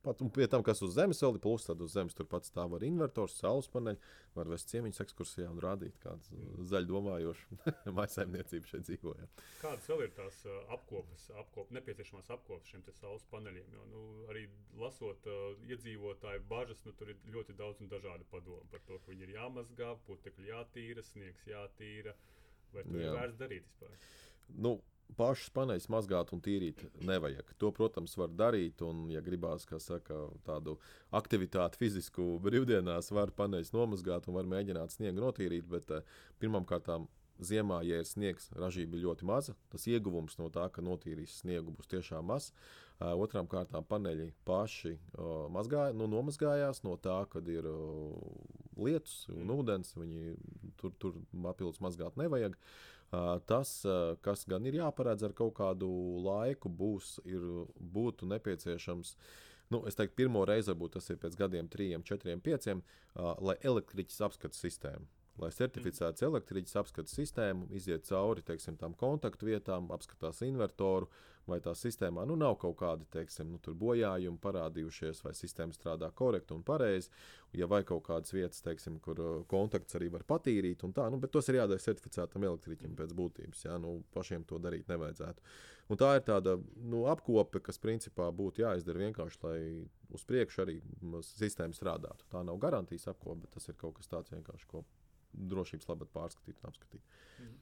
Pat, 0.08 0.22
un 0.24 0.30
pie 0.32 0.46
tam, 0.48 0.62
kas 0.64 0.78
uz 0.80 0.94
zemes 0.96 1.18
vēl 1.20 1.34
ir 1.36 1.40
plus, 1.44 1.66
tad 1.68 1.82
uz 1.84 1.92
zemes 1.92 2.14
turpat 2.16 2.46
stāv 2.48 2.72
arī 2.78 2.88
invertors, 2.88 3.34
saules 3.42 3.66
paneļi. 3.68 3.98
Var 4.38 4.48
vest 4.48 4.70
ciemiņus 4.72 5.02
ekskursijā 5.04 5.50
un 5.52 5.60
rādīt, 5.60 5.98
kāda 6.00 6.32
mm. 6.32 6.62
zaļa 6.70 6.88
domājoša 6.88 7.72
maisaimniecība 7.98 8.70
šeit 8.70 8.86
dzīvoja. 8.88 9.28
Kādas 9.60 9.90
vēl 9.92 10.06
ir 10.06 10.14
tās 10.16 10.38
apkopes, 10.72 11.26
apkop, 11.42 11.68
nepieciešamās 11.76 12.32
apkopes 12.38 12.72
šiem 12.72 12.86
saules 12.96 13.28
paneļiem? 13.34 13.68
Jo 13.76 13.84
nu, 13.92 14.06
arī 14.32 14.46
lasot 14.80 15.28
uh, 15.28 15.50
iedzīvotāju 15.68 16.46
bažas, 16.48 16.80
nu, 16.88 16.96
tur 16.96 17.12
ir 17.12 17.20
ļoti 17.34 17.58
daudz 17.60 17.84
un 17.84 17.92
dažādu 17.92 18.24
padomu 18.32 18.64
par 18.72 18.86
to, 18.88 18.96
ka 19.02 19.12
viņi 19.12 19.28
ir 19.28 19.36
jāmazgā, 19.36 19.92
putekļi 20.08 20.54
jātīra, 20.54 21.04
sniegs 21.04 21.44
jātīra. 21.52 22.16
Vai 22.72 22.88
to 22.88 22.96
ir 22.96 23.12
vērts 23.12 23.36
darīt 23.44 23.68
vispār? 23.68 24.00
Nu, 24.56 24.78
pašus 25.16 25.50
paneļus 25.54 25.88
mazgāt 25.92 26.32
un 26.34 26.42
tīrīt 26.44 26.84
nevajag. 27.06 27.52
To, 27.60 27.70
protams, 27.74 28.16
var 28.20 28.32
darīt. 28.34 28.82
Un, 28.84 29.06
ja 29.12 29.22
gribās 29.24 29.66
saka, 29.82 30.26
tādu 30.46 30.78
aktivitāti 31.14 31.80
fizisku 31.80 32.36
brīvdienās, 32.44 33.12
var 33.14 33.32
paneļus 33.36 33.72
nomazgāt 33.76 34.28
un 34.28 34.38
var 34.38 34.50
mēģināt 34.50 34.94
sniegu 34.94 35.22
notīrīt. 35.24 35.68
Bet 35.70 35.94
uh, 35.94 36.18
pirmkārt, 36.42 36.90
ziemā, 37.38 37.80
ja 37.86 38.00
ir 38.02 38.08
sniegs, 38.08 38.50
ražība 38.58 38.98
ir 38.98 39.06
ļoti 39.06 39.28
maza. 39.28 39.54
Tas 39.72 39.86
ieguvums 39.88 40.36
no 40.40 40.50
tā, 40.52 40.66
ka 40.74 40.84
notīrīs 40.84 41.40
sniegu, 41.42 41.72
būs 41.74 41.90
tiešām 41.94 42.28
mazs. 42.28 42.52
Uh, 42.98 43.14
otrām 43.14 43.46
kārtām 43.46 43.86
paneļi 43.86 44.32
paši 44.48 44.96
uh, 44.98 45.46
mazgāja, 45.54 45.94
nu, 45.94 46.10
nomazgājās 46.10 46.82
no 46.82 46.96
tā, 46.98 47.20
kad 47.30 47.48
ir 47.48 47.66
lietus 48.78 49.24
un 49.34 49.54
ūdens. 49.54 49.94
Viņi 49.98 50.36
tur, 50.80 50.94
tur 50.98 51.18
papildus 51.32 51.82
mazgāt 51.84 52.18
nevajag. 52.18 52.58
Uh, 52.58 52.97
Tas, 53.10 53.70
kas 54.24 54.44
gan 54.48 54.66
ir 54.68 54.80
jāparedz 54.82 55.24
ar 55.24 55.32
kaut 55.36 55.54
kādu 55.56 55.88
laiku, 56.26 56.68
būs, 56.68 57.18
ir, 57.24 57.44
būtu 57.80 58.28
nepieciešams. 58.28 59.14
Nu, 59.72 59.82
es 59.88 59.96
teiktu, 59.96 60.16
pirmo 60.22 60.44
reizi 60.48 60.72
varbūt 60.72 60.96
tas 60.96 61.08
ir 61.12 61.20
pēc 61.20 61.36
gadiem, 61.36 61.68
trim, 61.72 62.04
četriem, 62.04 62.40
pieciem, 62.44 62.82
lai 63.16 63.56
elektriķis 63.64 64.20
apskata 64.28 64.56
sistēmu 64.56 65.17
lai 65.42 65.50
certificēts 65.54 66.24
elektriķis 66.26 66.78
apskata 66.80 67.12
sistēmu, 67.12 67.68
iziet 67.78 68.06
cauri 68.08 68.44
teiksim, 68.46 68.78
tam 68.80 68.94
kontaktu 68.98 69.48
vietām, 69.50 69.90
apskatās 69.94 70.42
invertoru, 70.46 71.08
vai 71.48 71.58
tā 71.64 71.72
sistēmā 71.76 72.26
nu, 72.28 72.36
nav 72.38 72.58
kaut 72.60 72.76
kādi 72.82 73.06
teiksim, 73.12 73.54
nu, 73.54 73.74
bojājumi 73.82 74.40
parādījušies, 74.42 75.22
vai 75.24 75.32
sistēma 75.36 75.76
strādā 75.76 76.10
korekti 76.14 76.54
un 76.56 76.64
pareizi. 76.66 77.08
Ja 77.56 77.68
vai 77.70 77.80
kaut 77.88 78.02
kādas 78.04 78.34
vietas, 78.34 78.60
teiksim, 78.64 78.98
kur 79.04 79.20
uh, 79.24 79.30
kontakts 79.48 79.96
arī 79.96 80.10
var 80.12 80.26
patīrīt, 80.28 80.84
tā, 80.94 81.06
nu, 81.08 81.20
bet 81.22 81.32
tos 81.32 81.48
ir 81.48 81.62
jādara 81.62 81.80
certificētam 81.80 82.44
elektriķim 82.44 82.96
pēc 82.98 83.14
būtības. 83.16 83.64
Jā, 83.64 83.78
nu, 83.80 84.02
pašiem 84.12 84.44
to 84.48 84.60
darīt 84.60 84.90
nevajadzētu. 84.92 85.48
Un 85.88 85.96
tā 85.96 86.10
ir 86.18 86.24
tāda 86.28 86.58
nu, 86.84 87.06
apkope, 87.08 87.62
kas 87.64 87.80
principā 87.80 88.28
būtu 88.36 88.66
jāizdara 88.66 89.06
vienkārši, 89.06 89.40
lai 89.46 89.58
uz 90.12 90.24
priekšu 90.28 90.66
arī 90.66 90.76
sistēma 91.24 91.76
strādātu. 91.76 92.28
Tā 92.28 92.44
nav 92.44 92.60
garantijas 92.60 93.08
apkope, 93.08 93.46
bet 93.46 93.56
tas 93.56 93.70
ir 93.72 93.80
kaut 93.80 93.96
kas 93.96 94.12
tāds 94.12 94.34
vienkārši, 94.34 94.68
ko 94.68 94.84
drošības 95.52 95.88
labāk 95.92 96.12
pārskatīt 96.14 96.60
un 96.62 96.70
apskatīt. 96.70 97.10
Mm. 97.42 97.56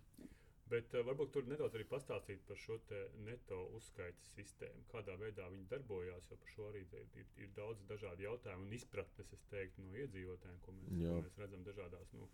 Bet 0.71 0.95
uh, 0.99 1.05
varbūt 1.07 1.31
tur 1.35 1.47
nedaudz 1.47 1.77
arī 1.79 1.85
pastāstīt 1.87 2.41
par 2.49 2.59
šo 2.59 2.77
neto 3.27 3.59
uzskaitas 3.79 4.33
sistēmu, 4.35 4.83
kādā 4.91 5.15
veidā 5.21 5.47
viņi 5.53 5.69
darbojās. 5.71 6.27
Jo 6.33 6.39
par 6.41 6.51
šo 6.55 6.67
arī 6.73 6.83
ir, 6.89 7.05
ir, 7.23 7.29
ir 7.45 7.53
daudz 7.59 7.85
dažādu 7.91 8.27
jautājumu 8.27 8.67
un 8.67 8.75
izpratnes, 8.75 9.31
es 9.37 9.45
teiktu, 9.53 9.85
no 9.87 10.01
iedzīvotājiem, 10.03 10.59
ko 10.65 10.75
mēs, 10.81 10.97
ko 11.05 11.21
mēs 11.29 11.39
redzam 11.45 11.63
dažādās 11.69 12.11
nu, 12.19 12.27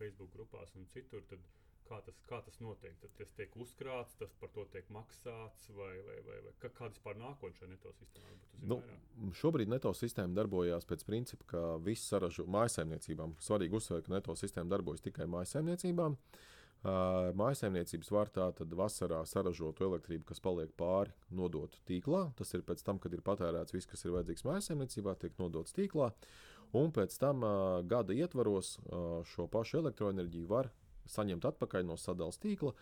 Facebook 0.00 0.32
grupās 0.36 0.76
un 0.76 0.84
citur. 0.92 1.24
Tad, 1.32 1.48
kā 1.90 2.00
tas, 2.06 2.20
kā 2.30 2.38
tas 2.46 2.60
notiek. 2.62 2.94
Tad 3.02 3.16
tas 3.18 3.34
tiek 3.38 3.56
uzkrāts, 3.60 4.16
tas 4.20 4.32
par 4.40 4.52
to 4.54 4.66
tiek 4.72 4.86
maksāts, 4.94 5.70
vai, 5.76 5.92
vai, 6.06 6.18
vai, 6.28 6.38
vai 6.46 6.54
kāda 6.62 6.92
vispār 6.94 7.18
nākotnē 7.20 7.72
neto 7.72 7.92
sistēmai? 7.98 8.38
Nu, 8.60 8.78
vairāk? 8.78 9.34
šobrīd 9.42 9.72
neto 9.72 9.92
sistēma 9.96 10.36
darbojās 10.38 10.88
pēc 10.88 11.04
principa, 11.08 11.50
ka 11.54 11.66
viss 11.84 12.08
saražo 12.12 12.46
mājsaimniecībām. 12.50 13.36
Svarīgi 13.42 13.78
uzsvērt, 13.80 14.06
ka 14.06 14.16
neto 14.16 14.38
sistēma 14.38 14.76
darbojas 14.76 15.04
tikai 15.06 15.28
mājsaimniecībām. 15.30 16.16
Uh, 16.16 16.48
Mājsaimniecības 16.80 18.08
var 18.14 18.30
tātad 18.32 18.72
vasarā 18.72 19.18
saražotu 19.28 19.84
elektrību, 19.84 20.24
kas 20.30 20.40
paliek 20.40 20.70
pāri, 20.80 21.12
nodot 21.28 21.74
tīklā. 21.84 22.30
Tas 22.38 22.54
ir 22.56 22.64
pēc 22.64 22.80
tam, 22.86 22.98
kad 22.98 23.12
ir 23.12 23.20
patērēts 23.20 23.74
viss, 23.74 23.88
kas 23.88 24.06
ir 24.06 24.14
vajadzīgs 24.14 24.46
mājsaimniecībā, 24.48 25.14
tiek 25.20 25.36
nodots 25.38 25.76
tīklā. 25.76 26.08
Un 26.72 26.92
pēc 26.94 27.18
tam 27.20 27.44
uh, 27.44 27.82
gada 27.84 28.16
ietvaros 28.16 28.78
uh, 28.78 29.20
šo 29.28 29.48
pašu 29.52 29.82
elektroenerģiju 29.82 30.48
var 30.48 30.70
saņemt 31.10 31.46
atpakaļ 31.52 31.86
no 31.88 31.96
sadalījuma 32.00 32.42
tīkla, 32.44 32.72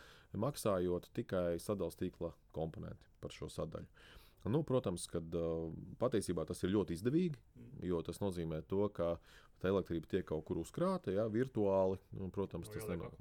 maksājot 0.45 1.11
tikai 1.17 1.59
sadalījuma 1.62 2.01
tīkla 2.03 2.33
komponenti 2.57 3.12
par 3.23 3.35
šo 3.35 3.51
sadaļu. 3.53 3.88
Nu, 4.49 4.62
protams, 4.64 5.05
ka 5.11 5.21
uh, 5.21 5.73
patiesībā 6.01 6.45
tas 6.49 6.62
ir 6.62 6.73
ļoti 6.73 6.95
izdevīgi, 6.97 7.41
jo 7.85 7.99
tas 8.07 8.21
nozīmē 8.23 8.62
to, 8.71 8.87
ka 8.95 9.17
tā 9.61 9.73
elektrība 9.73 10.09
tiek 10.09 10.25
kaut 10.29 10.47
kur 10.49 10.61
uzkrāta, 10.62 11.12
ja, 11.12 11.27
virtuāli. 11.33 11.99
Nu, 12.17 12.31
protams, 12.33 12.71
tas 12.73 12.87
nenāk. 12.88 13.19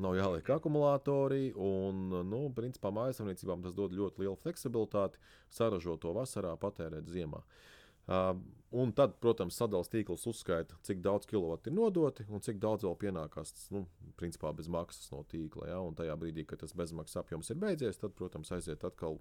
Nav 0.00 0.12
jāliek 0.16 0.48
akumulātori, 0.52 1.50
un, 1.56 2.08
nu, 2.28 2.42
principā, 2.56 2.92
mājasemniecībām 2.94 3.64
tas 3.64 3.76
dod 3.76 3.94
ļoti 3.96 4.22
lielu 4.22 4.36
fleksibilitāti, 4.38 5.20
saražot 5.52 6.02
to 6.04 6.12
vasarā, 6.16 6.52
patērēt 6.60 7.08
ziemā. 7.10 7.40
Uh, 7.40 7.75
un 8.06 8.92
tad, 8.94 9.16
protams, 9.22 9.56
sadalījuma 9.58 9.92
tīkls 9.92 10.26
uzskaita, 10.30 10.76
cik 10.86 11.00
daudz 11.04 11.26
kilovatu 11.30 11.70
ir 11.70 11.76
nodoti 11.76 12.26
un 12.28 12.42
cik 12.44 12.60
daudz 12.62 12.84
vēl 12.86 12.96
pienākās 13.00 13.52
nu, 13.74 13.84
principā 14.20 14.52
bez 14.56 14.68
maksas 14.70 15.10
no 15.14 15.22
tīkla. 15.30 15.70
Ja? 15.70 15.80
Un 15.82 15.96
tajā 15.98 16.14
brīdī, 16.20 16.44
kad 16.46 16.62
tas 16.62 16.74
bezmaksas 16.76 17.22
apjoms 17.22 17.50
ir 17.50 17.60
beidzies, 17.62 17.98
tad, 18.02 18.14
protams, 18.18 18.52
aiziet 18.54 18.84
atkal 18.86 19.18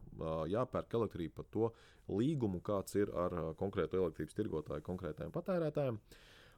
jāpērk 0.51 0.97
elektrība 0.99 1.41
par 1.41 1.49
to 1.53 1.71
līgumu, 2.11 2.61
kāds 2.65 2.97
ir 2.99 3.13
ar 3.15 3.37
konkrētu 3.59 4.01
elektrības 4.01 4.37
tirgotāju, 4.37 4.85
konkrētajiem 4.85 5.33
patērētājiem. 5.35 5.99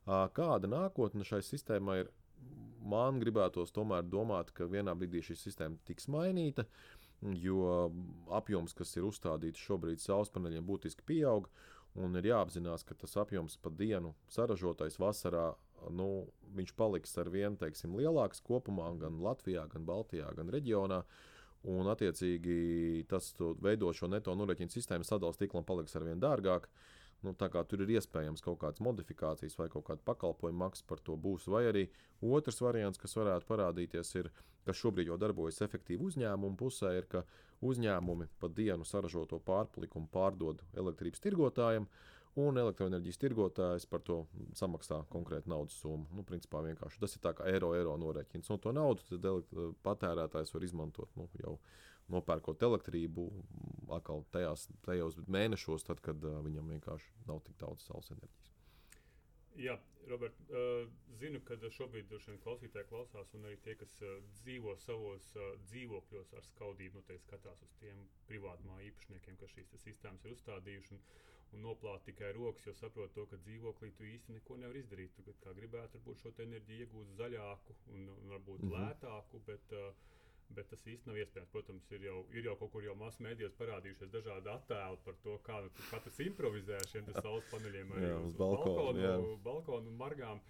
Kāda 0.07 0.71
nākotne 0.71 1.27
šai 1.27 1.43
sistēmai 1.43 2.01
ir? 2.05 2.13
Man 2.87 3.17
gribētos 3.19 3.73
tomēr 3.75 4.05
domāt, 4.07 4.53
ka 4.55 4.67
vienā 4.69 4.93
brīdī 4.95 5.19
šī 5.25 5.35
sistēma 5.35 5.81
tiks 5.87 6.05
mainīta, 6.13 6.63
jo 7.41 7.89
apjoms, 8.37 8.75
kas 8.77 8.93
ir 8.95 9.07
uzstādīts 9.07 9.59
šobrīd 9.59 9.99
saules 9.99 10.31
paneļiem, 10.31 10.63
būtiski 10.63 11.03
pieaug. 11.09 11.49
Uh, 11.97 12.03
Un 12.05 12.13
ir 12.19 12.27
jāapzinās, 12.29 12.83
ka 12.85 12.93
tas 12.93 13.15
apjoms 13.17 13.55
pa 13.61 13.71
dienu 13.73 14.11
saražotais 14.29 14.99
vasarā, 15.01 15.47
nu, 15.97 16.27
viņš 16.57 16.73
paliks 16.77 17.15
ar 17.17 17.31
vien 17.33 17.57
teiksim, 17.57 17.95
lielāks 17.97 18.43
kopumā 18.45 18.91
gan 19.01 19.17
Latvijā, 19.23 19.63
gan 19.71 19.85
Baltijā, 19.87 20.29
gan 20.37 20.51
reģionā. 20.53 21.01
Un, 21.67 21.89
attiecīgi, 21.89 23.07
tas 23.09 23.31
veido 23.65 23.89
šo 23.97 24.07
neto 24.11 24.35
nurēķinu 24.37 24.71
sistēmu 24.71 25.07
sadalījuma 25.07 25.41
tīklam 25.41 25.65
paliks 25.67 25.97
ar 25.97 26.05
vien 26.05 26.21
dārgāk. 26.21 26.69
Nu, 27.25 27.33
tur 27.33 27.81
ir 27.81 27.93
iespējams 27.97 28.43
kaut 28.45 28.59
kādas 28.61 28.81
modifikācijas 28.85 29.57
vai 29.57 29.67
kaut 29.73 29.87
kāda 29.87 30.03
pakalpojuma 30.05 30.67
maksa 30.67 30.85
par 30.87 30.99
to 31.01 31.15
būs. 31.17 31.47
Vai 31.49 31.63
arī 31.71 31.87
otrs 32.21 32.61
variants, 32.61 33.01
kas 33.01 33.17
varētu 33.17 33.49
parādīties, 33.49 34.13
ir, 34.21 34.29
kas 34.67 34.77
šobrīd 34.77 35.09
jau 35.09 35.17
darbojas 35.17 35.63
efektīvi 35.65 36.05
uzņēmumu 36.05 36.59
pusē, 36.59 36.93
ir, 36.99 37.07
ka 37.09 37.23
uzņēmumi 37.65 38.29
pa 38.39 38.51
dienu 38.53 38.85
saražoto 38.85 39.39
pārpalikumu 39.47 40.11
pārdod 40.13 40.61
elektrības 40.77 41.23
tirgotājiem, 41.23 41.89
un 42.37 42.61
elektroenerģijas 42.61 43.17
tirgotājs 43.17 43.87
par 43.89 44.03
to 44.05 44.19
samaksā 44.57 45.01
konkrētu 45.09 45.49
naudas 45.49 45.79
summu. 45.81 46.05
Nu, 46.13 46.25
principā 46.27 46.61
vienkārši 46.67 47.01
tas 47.01 47.17
ir 47.17 47.23
tā 47.23 47.33
kā 47.37 47.47
eiro, 47.49 47.73
eiro 47.73 47.95
norēķins. 47.97 48.51
Un 48.53 48.61
to 48.61 48.73
naudu 48.77 49.73
patērētājs 49.85 50.53
var 50.53 50.67
izmantot 50.67 51.17
nu, 51.17 51.25
jau 51.41 51.57
nopērkot 52.13 52.63
elektrību 52.67 53.27
atkal 53.97 54.23
tajās, 54.33 54.67
tajos 54.85 55.19
mēnešos, 55.27 55.85
tad, 55.87 56.01
kad 56.03 56.23
uh, 56.23 56.39
viņam 56.45 56.73
vienkārši 56.75 57.27
nav 57.27 57.41
tik 57.47 57.57
daudz 57.61 57.87
saules 57.87 58.11
enerģijas. 58.15 58.53
Jā, 59.57 59.73
Robert, 60.07 60.37
uh, 60.51 60.83
zinu, 61.19 61.41
ka 61.47 61.57
šobrīd 61.73 62.11
vien 62.11 62.41
klausītāji 62.43 62.89
klausās, 62.91 63.31
un 63.37 63.47
arī 63.49 63.57
tie, 63.65 63.77
kas 63.79 63.95
uh, 64.05 64.19
dzīvo 64.41 64.75
savos 64.83 65.31
dzīvokļos 65.67 66.35
ar 66.37 66.45
skaudību, 66.51 67.01
noteikti 67.01 67.25
skatās 67.25 67.63
uz 67.65 67.73
tiem 67.81 68.03
privātmā 68.29 68.81
īpašniekiem, 68.91 69.39
kas 69.41 69.55
šīs 69.55 69.73
sistēmas 69.87 70.27
ir 70.27 70.37
uzstādījuši. 70.37 70.93
Un, 70.97 71.25
un 71.55 71.63
noplāt 71.63 72.03
tikai 72.07 72.33
rokas, 72.35 72.65
jo 72.67 72.73
saprot 72.75 73.13
to, 73.15 73.23
ka 73.31 73.39
dzīvoklī 73.45 73.93
tu 73.95 74.05
īsti 74.07 74.35
neko 74.35 74.57
nevar 74.61 74.77
izdarīt. 74.79 75.15
Tu 75.15 75.35
kā 75.43 75.53
gribētu 75.55 75.99
varbūt 75.99 76.23
šo 76.23 76.33
enerģiju 76.43 76.85
iegūt 76.85 77.13
zaļāku 77.19 77.75
un, 77.95 78.09
un 78.13 78.33
varbūt 78.35 78.63
mm 78.63 78.69
-hmm. 78.69 78.75
lētāku, 78.75 79.41
bet 79.47 79.75
uh, 79.77 80.16
bet 80.55 80.69
tas 80.71 80.83
īstenībā 80.83 81.13
nav 81.13 81.21
iespējams. 81.23 81.49
Protams, 81.53 81.87
ir 81.95 82.05
jau, 82.07 82.17
ir 82.35 82.47
jau 82.49 82.55
kaut 82.59 82.71
kur 82.73 82.85
jau 82.85 82.95
masu 82.99 83.23
mēdījos 83.25 83.55
parādījušies 83.59 84.13
dažādi 84.13 84.51
attēli 84.53 85.01
par 85.05 85.17
to, 85.25 85.37
kā 85.47 85.59
nu, 85.65 85.71
katrs 85.89 86.21
improvizē 86.25 86.79
ar 86.79 86.91
šiem 86.91 87.09
saules 87.19 87.49
paneļiem, 87.51 87.93
arī 87.97 88.11
jā, 88.11 88.19
uz, 88.19 88.31
uz 88.31 88.39
balkonu, 88.41 88.75
balkonu, 88.77 89.03
jā. 89.03 89.15
balkonu 89.47 89.91
un 89.93 89.99
margām. 90.01 90.43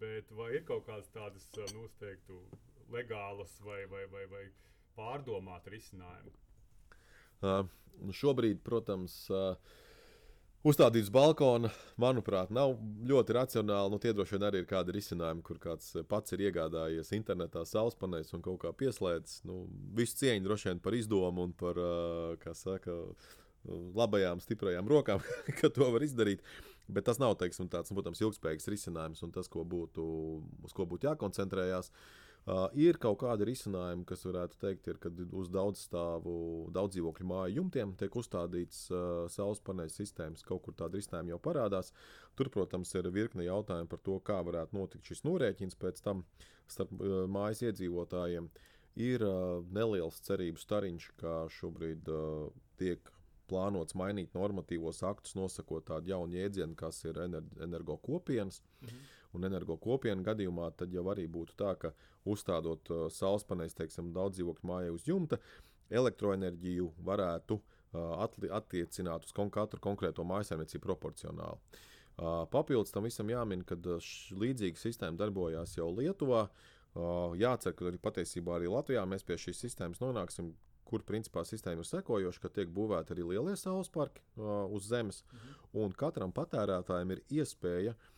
Bet 0.00 0.30
vai 0.32 0.50
ir 0.56 0.64
kaut 0.68 0.86
kādas 0.86 1.10
tādas 1.12 1.44
noteiktu 1.74 2.38
legālas 2.94 3.52
vai, 3.64 3.82
vai, 3.90 4.04
vai, 4.12 4.24
vai 4.30 4.44
pārdomātas 4.96 5.72
risinājumi? 5.74 6.32
Uh, 7.44 7.66
šobrīd, 8.16 8.62
protams, 8.64 9.18
uh, 9.32 9.58
uzstādīt 10.66 11.06
uz 11.06 11.12
balkona, 11.12 11.70
manuprāt, 12.00 12.50
nav 12.54 12.74
ļoti 13.08 13.36
racionāli. 13.36 13.92
Nu, 13.92 14.00
tie 14.02 14.14
droši 14.16 14.36
vien 14.36 14.46
arī 14.48 14.62
ir 14.62 14.68
kādi 14.70 14.94
risinājumi, 14.96 15.44
kur 15.46 15.60
kāds 15.62 15.92
pats 16.10 16.34
ir 16.34 16.46
iegādājies 16.48 17.12
internetā 17.16 17.64
saules 17.68 17.98
paneļus 18.00 18.34
un 18.38 18.44
kaut 18.44 18.62
kā 18.64 18.72
pieslēdzis. 18.80 19.44
Nu, 19.48 19.64
visu 19.96 20.18
cieņu 20.22 20.46
droši 20.48 20.70
vien 20.70 20.82
par 20.84 20.96
izdomu 20.98 21.48
un 21.48 21.54
par, 21.56 21.80
kā 22.42 22.56
saka, 22.58 22.96
labajām, 23.96 24.42
stiprajām 24.44 24.88
rokām, 24.90 25.22
ka 25.60 25.72
to 25.72 25.92
var 25.94 26.04
izdarīt. 26.04 26.44
Bet 26.84 27.06
tas 27.08 27.20
nav 27.20 27.38
teiksim, 27.40 27.70
tāds, 27.72 27.92
nu, 27.92 28.00
protams, 28.00 28.20
ilgspējīgs 28.20 28.68
risinājums 28.72 29.24
un 29.24 29.32
tas, 29.32 29.48
ko 29.48 29.64
būtu, 29.64 30.04
uz 30.68 30.76
ko 30.76 30.84
būtu 30.88 31.08
jākoncentrējas. 31.08 31.88
Uh, 31.88 32.23
ir 32.76 32.98
kaut 33.00 33.22
kādi 33.22 33.46
risinājumi, 33.48 34.04
kas 34.08 34.24
varētu 34.28 34.58
teikt, 34.60 34.88
ir, 34.90 34.98
kad 35.00 35.20
uz 35.32 35.48
daudz 35.52 35.86
stāvu, 35.86 36.34
daudz 36.74 36.92
dzīvokļu 36.96 37.28
māju 37.30 37.56
jumtiem 37.60 37.94
tiek 38.00 38.16
uzstādīts 38.20 38.82
uh, 38.92 39.24
saules 39.32 39.62
paneļu 39.64 39.94
sistēmas. 39.94 40.44
Kaut 40.44 40.66
kur 40.66 40.76
tāda 40.76 41.00
risinājuma 41.00 41.32
jau 41.32 41.40
parādās. 41.46 41.94
Tur, 42.36 42.50
protams, 42.52 42.92
ir 42.98 43.08
virkne 43.14 43.46
jautājumu 43.46 43.88
par 43.88 44.04
to, 44.04 44.18
kā 44.20 44.42
varētu 44.44 44.76
notikt 44.76 45.08
šis 45.08 45.24
norēķins 45.24 45.80
pēc 45.80 46.04
tam 46.04 46.24
starp 46.68 46.92
uh, 47.00 47.24
mājas 47.32 47.64
iedzīvotājiem. 47.70 48.52
Ir 49.00 49.24
uh, 49.24 49.64
neliels 49.74 50.20
cerību 50.28 50.60
stariņš, 50.60 51.10
kā 51.24 51.34
šobrīd 51.56 52.12
uh, 52.12 52.52
tiek 52.78 53.08
plānots 53.48 53.96
mainīt 53.96 54.36
normatīvos 54.36 55.02
aktus, 55.04 55.34
nosakot 55.36 55.88
tādu 55.88 56.12
jaunu 56.12 56.36
jēdzienu, 56.36 56.76
kas 56.76 57.02
ir 57.08 57.24
energo 57.24 57.96
kopienas. 58.04 58.60
Mhm. 58.84 59.04
Un 59.34 59.46
energo 59.48 59.76
kopienu 59.82 60.24
gadījumā 60.24 60.70
tad 60.78 60.92
jau 60.94 61.04
arī 61.10 61.26
būtu 61.30 61.56
tā, 61.58 61.74
ka 61.80 61.90
uzstādot 62.30 62.90
uh, 62.90 63.06
saules 63.12 63.46
paneļus, 63.48 63.78
teiksim, 63.80 64.12
daudz 64.14 64.38
dzīvokļu 64.38 64.70
mājai 64.70 64.92
uz 64.94 65.08
jumta, 65.08 65.40
elektroenerģiju 65.94 66.90
varētu 67.06 67.58
uh, 67.58 68.28
attiecināt 68.58 69.26
uz 69.26 69.34
katru 69.34 69.82
konkrēto 69.82 70.26
mājsaimniecību 70.28 70.86
proporcionāli. 70.86 71.80
Uh, 72.14 72.44
papildus 72.50 72.94
tam 72.94 73.08
visam 73.08 73.30
jāmin, 73.30 73.64
ka 73.66 73.78
līdzīga 73.78 74.78
sistēma 74.80 75.18
darbojās 75.18 75.76
jau 75.78 75.90
Lietuvā. 75.94 76.46
Jācer, 77.34 77.72
ka 77.74 77.88
arī 77.90 77.98
patiesībā 77.98 78.52
arī 78.54 78.68
Latvijā 78.70 79.00
mēs 79.10 79.24
pie 79.26 79.34
šīs 79.34 79.64
sistēmas 79.64 79.98
nonāksim 79.98 80.52
kur 80.86 81.02
principā 81.02 81.42
sistēma 81.42 81.82
ir 81.82 81.88
sekojoša, 81.88 82.38
ka 82.38 82.50
tiek 82.54 82.70
būvēti 82.70 83.16
arī 83.16 83.24
lielie 83.32 83.56
saules 83.58 83.90
parki 83.90 84.22
uz 84.38 84.86
zemes, 84.86 85.24
mhm. 85.24 85.56
un 85.82 85.96
katram 85.98 86.30
patērētājam 86.36 87.16
ir 87.16 87.22
iespēja 87.40 87.96
uh, 87.96 88.13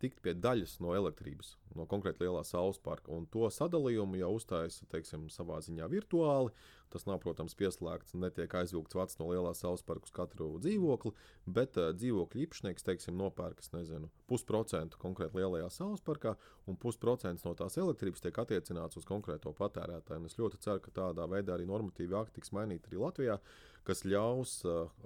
tikt 0.00 0.20
pie 0.22 0.34
daļas 0.38 0.78
no 0.84 0.94
elektrības, 0.94 1.56
no 1.74 1.86
konkrēti 1.90 2.22
lielā 2.24 2.42
saules 2.46 2.78
parka. 2.82 3.10
Un 3.14 3.26
to 3.30 3.48
sadalījumu 3.50 4.20
jau 4.20 4.32
uztaisa 4.36 4.86
teiksim, 4.92 5.26
savā 5.32 5.58
ziņā 5.64 5.88
virtuāli. 5.90 6.54
Tas 6.94 7.02
nav, 7.02 7.18
protams, 7.18 7.56
pieslēgts, 7.58 8.14
netiek 8.14 8.52
aizvilkts 8.60 8.94
vats 8.94 9.18
no 9.18 9.26
lielā 9.32 9.50
saules 9.58 9.82
parka 9.82 10.06
uz 10.06 10.12
katru 10.14 10.52
dzīvokli, 10.62 11.10
bet 11.50 11.74
uh, 11.82 11.90
dzīvokļu 11.98 12.44
īpašnieks, 12.44 12.86
teiksim, 12.86 13.16
nopērkas, 13.18 13.72
nezinu, 13.74 14.06
pusprocentu 14.30 15.00
konkrēti 15.02 15.40
lielajā 15.40 15.66
saules 15.74 16.04
parkā, 16.06 16.36
un 16.70 16.78
pusprocents 16.78 17.42
no 17.44 17.56
tās 17.58 17.74
elektrības 17.82 18.22
tiek 18.22 18.38
attiecināts 18.38 19.00
uz 19.00 19.08
konkrēto 19.08 19.50
patērētāju. 19.58 20.22
Un 20.22 20.30
es 20.30 20.38
ļoti 20.38 20.62
ceru, 20.62 20.84
ka 20.86 20.94
tādā 21.02 21.26
veidā 21.30 21.58
arī 21.58 21.66
normatīvi 21.66 22.14
akti 22.22 22.38
tiks 22.38 22.54
mainīti 22.54 22.92
arī 22.92 23.02
Latvijā, 23.02 23.40
kas 23.86 24.02
ļaus 24.06 24.58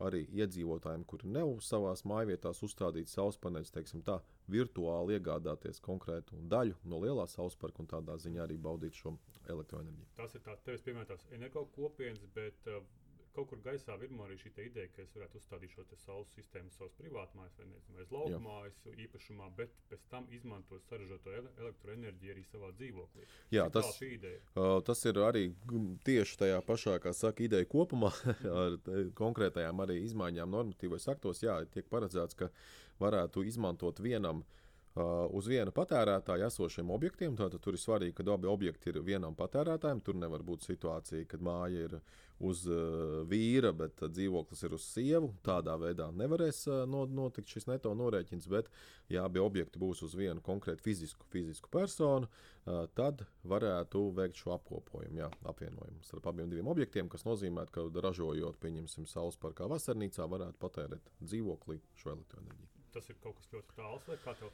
arī 0.06 0.22
iedzīvotājiem, 0.40 1.04
kuri 1.08 1.30
nav 1.34 1.58
savās 1.64 2.04
mājvietās 2.08 2.62
uzstādīt 2.66 3.12
saules 3.12 3.38
paneļus, 3.42 3.74
teiksim, 3.74 4.04
tā 4.06 4.20
virtuāli 4.50 5.18
iegādāties 5.18 5.82
konkrētu 5.84 6.40
daļu 6.50 6.78
no 6.90 7.00
lielā 7.04 7.26
saules 7.30 7.58
parka 7.60 7.84
un 7.84 7.90
tādā 7.90 8.16
ziņā 8.20 8.46
arī 8.46 8.56
baudīt 8.60 8.96
šo 8.96 9.14
elektroenerģiju. 9.50 10.08
Tas 10.18 10.34
ir 10.34 10.44
tāds 10.46 10.64
tevis 10.66 10.84
pieminētās 10.86 11.28
energo 11.36 11.66
kopienas, 11.76 12.24
bet 12.34 12.70
kaut 13.34 13.48
kur 13.50 13.60
gaisā 13.64 13.96
virmo 14.00 14.24
arī 14.26 14.36
šī 14.40 14.52
ideja, 14.66 14.90
ka 14.94 15.02
es 15.04 15.12
varētu 15.16 15.40
uzstādīt 15.40 15.74
šo 15.74 15.84
saules 16.02 16.30
sistēmu 16.36 16.72
savas 16.74 16.94
privātmājas 16.98 17.56
vai 17.58 17.66
nezinu, 17.70 17.98
aiz 18.02 18.12
laukumājas 18.14 18.78
īpašumā, 19.06 19.48
bet 19.58 19.74
pēc 19.90 20.06
tam 20.12 20.28
izmantot 20.34 20.86
saražoto 20.88 21.34
elektroenerģiju 21.38 22.34
arī 22.34 22.44
savā 22.50 22.70
dzīvoklī. 22.78 23.26
Jā, 23.54 23.66
Cik 23.70 23.76
tas, 23.78 24.00
uh, 24.02 24.76
tas 24.86 25.04
ir 25.10 25.20
arī 25.24 25.44
tieši 26.06 26.40
tajā 26.44 26.60
pašā, 26.66 26.98
kā 27.02 27.14
saka, 27.16 27.46
ideja 27.46 27.68
kopumā 27.70 28.12
ar 28.62 28.78
konkrētajām 29.18 29.84
arī 29.86 30.00
izmaiņām 30.06 30.56
normatīvos 30.56 31.08
aktos. 31.12 31.44
Jā, 31.46 31.60
tiek 31.72 31.88
paredzēts, 31.90 32.38
ka 32.38 32.50
varētu 33.00 33.46
izmantot 33.48 34.02
vienam 34.04 34.42
Uh, 34.44 34.59
uz 34.96 35.46
viena 35.46 35.70
patērētāja 35.74 36.48
esošiem 36.50 36.90
objektiem. 36.90 37.36
Tātad 37.38 37.62
tur 37.62 37.76
ir 37.76 37.82
svarīgi, 37.82 38.16
ka 38.18 38.26
abi 38.32 38.50
objekti 38.50 38.90
ir 38.90 39.02
vienam 39.06 39.36
patērētājam. 39.38 40.00
Tur 40.02 40.18
nevar 40.18 40.42
būt 40.42 40.66
situācija, 40.66 41.28
kad 41.30 41.44
māja 41.46 41.86
ir 41.86 42.00
uz 42.40 42.64
uh, 42.72 43.20
vīra, 43.28 43.70
bet 43.76 44.00
uh, 44.00 44.08
dzīvoklis 44.08 44.64
ir 44.64 44.74
uz 44.74 44.86
sievu. 44.88 45.28
Tādā 45.44 45.74
veidā 45.80 46.08
nevarēs 46.16 46.62
uh, 46.70 46.86
notikt 46.88 47.52
šis 47.52 47.68
neto 47.68 47.92
norēķins, 47.96 48.48
bet, 48.50 48.70
ja 49.12 49.26
abi 49.28 49.42
objekti 49.42 49.80
būs 49.80 50.00
uz 50.06 50.16
vienu 50.16 50.40
konkrētu 50.44 50.86
fizisku, 50.86 51.28
fizisku 51.30 51.68
personu, 51.72 52.30
uh, 52.30 52.86
tad 52.96 53.26
varētu 53.44 54.06
veikt 54.16 54.40
šo 54.40 54.54
apkopojumu, 54.56 55.20
jā, 55.20 55.28
apvienojumu 55.52 56.00
starp 56.06 56.30
abiem 56.32 56.72
objektiem, 56.72 57.12
kas 57.12 57.26
nozīmē, 57.28 57.66
ka 57.74 57.84
ražojot, 58.08 58.56
pieņemsim, 58.62 59.06
saules 59.10 59.36
parkā 59.40 59.68
vasarnīcā, 59.68 60.24
varētu 60.24 60.60
patērēt 60.64 61.12
dzīvoklī 61.20 61.80
šo 62.00 62.16
elektroenerģiju. 62.16 62.72
Tas 62.96 63.06
ir 63.12 63.20
kaut 63.22 63.36
kas 63.38 63.52
ļoti 63.52 63.76
tāls, 63.76 64.08
vai 64.08 64.16
kā 64.24 64.34
tev? 64.40 64.50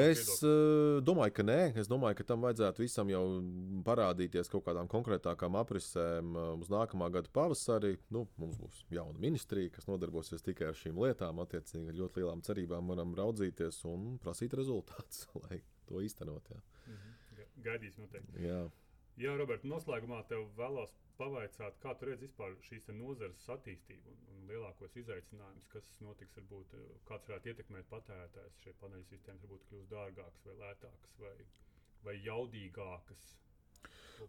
Es 0.00 0.22
uh, 0.46 0.98
domāju, 1.04 1.34
ka 1.36 1.44
nē. 1.44 1.58
Es 1.80 1.90
domāju, 1.90 2.18
ka 2.20 2.26
tam 2.30 2.46
vajadzētu 2.46 2.82
visam 2.82 3.10
jau 3.12 3.22
parādīties 3.86 4.50
kaut 4.52 4.64
kādām 4.68 4.88
konkrētākām 4.90 5.58
aprisēm 5.60 6.32
uh, 6.34 6.48
uz 6.56 6.70
nākamā 6.72 7.10
gada 7.14 7.32
pavasarī. 7.34 7.96
Nu, 8.14 8.26
mums 8.40 8.56
būs 8.60 8.80
jauna 8.94 9.20
ministrija, 9.20 9.72
kas 9.74 9.88
nodarbosies 9.90 10.44
tikai 10.46 10.70
ar 10.70 10.78
šīm 10.78 11.00
lietām. 11.04 11.42
Attiecīgi, 11.44 11.92
ar 11.92 12.00
ļoti 12.02 12.22
lielām 12.22 12.44
cerībām 12.46 12.94
varam 12.94 13.14
raudzīties 13.18 13.82
un 13.92 14.14
prasīt 14.22 14.56
rezultātus, 14.58 15.26
lai 15.44 15.60
to 15.88 16.02
īstenot. 16.04 16.52
Jā. 16.54 16.62
-hmm. 16.88 17.16
Gaidīsim 17.64 18.06
noteikti. 18.06 18.46
Jā. 18.46 18.62
Jā, 19.18 19.34
Roberts, 19.36 19.66
noslēgumā 19.66 20.22
tev 20.30 20.46
vēlos 20.58 20.92
pavaicāt, 21.18 21.78
kā 21.82 21.94
tu 21.98 22.08
redzi 22.08 22.26
vispār 22.26 22.54
šīs 22.68 22.88
nozares 22.94 23.48
attīstību 23.54 24.12
un, 24.12 24.20
un 24.34 24.46
lielākos 24.50 24.94
izaicinājumus, 25.02 25.66
kas 25.72 25.90
notiks, 26.04 26.36
varbūt 26.38 26.76
eh, 26.78 26.86
kāds 27.10 27.28
varētu 27.30 27.52
ietekmēt 27.52 27.90
patērētājus. 27.90 28.60
Šie 28.62 28.76
paneļu 28.82 29.08
sistēmas 29.10 29.44
varbūt 29.46 29.66
kļūs 29.70 29.90
dārgākas 29.92 30.46
vai 30.48 30.56
lētākas 30.62 31.18
vai, 31.24 31.34
vai 32.06 32.16
jaudīgākas. 32.22 33.26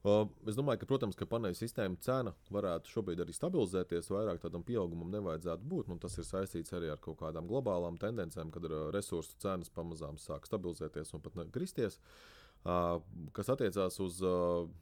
Uh, 0.05 0.27
es 0.45 0.53
domāju, 0.53 0.83
ka, 0.83 0.87
protams, 0.89 1.17
ka 1.17 1.25
paneļa 1.25 1.57
sistēma 1.57 1.97
cena 2.05 2.35
varētu 2.53 2.91
šobrīd 2.93 3.23
arī 3.23 3.33
stabilizēties. 3.33 4.11
Vairāk 4.13 4.41
tādam 4.43 4.61
pieaugumam 4.65 5.09
nevajadzētu 5.15 5.65
būt. 5.71 5.89
Nu, 5.89 5.97
tas 6.01 6.17
ir 6.21 6.27
saistīts 6.27 6.75
arī 6.77 6.91
ar 6.93 7.01
kaut 7.01 7.17
kādām 7.23 7.49
globālām 7.49 7.97
tendencēm, 8.01 8.53
kad 8.53 8.67
resursu 8.93 9.39
cenas 9.41 9.73
pamazām 9.73 10.21
sāk 10.21 10.45
stabilizēties 10.45 11.15
un 11.17 11.25
pat 11.25 11.41
kristies. 11.55 11.97
Uh, 11.97 12.38
Kas 12.59 13.47
attiecās 13.53 13.95
uz 14.03 14.17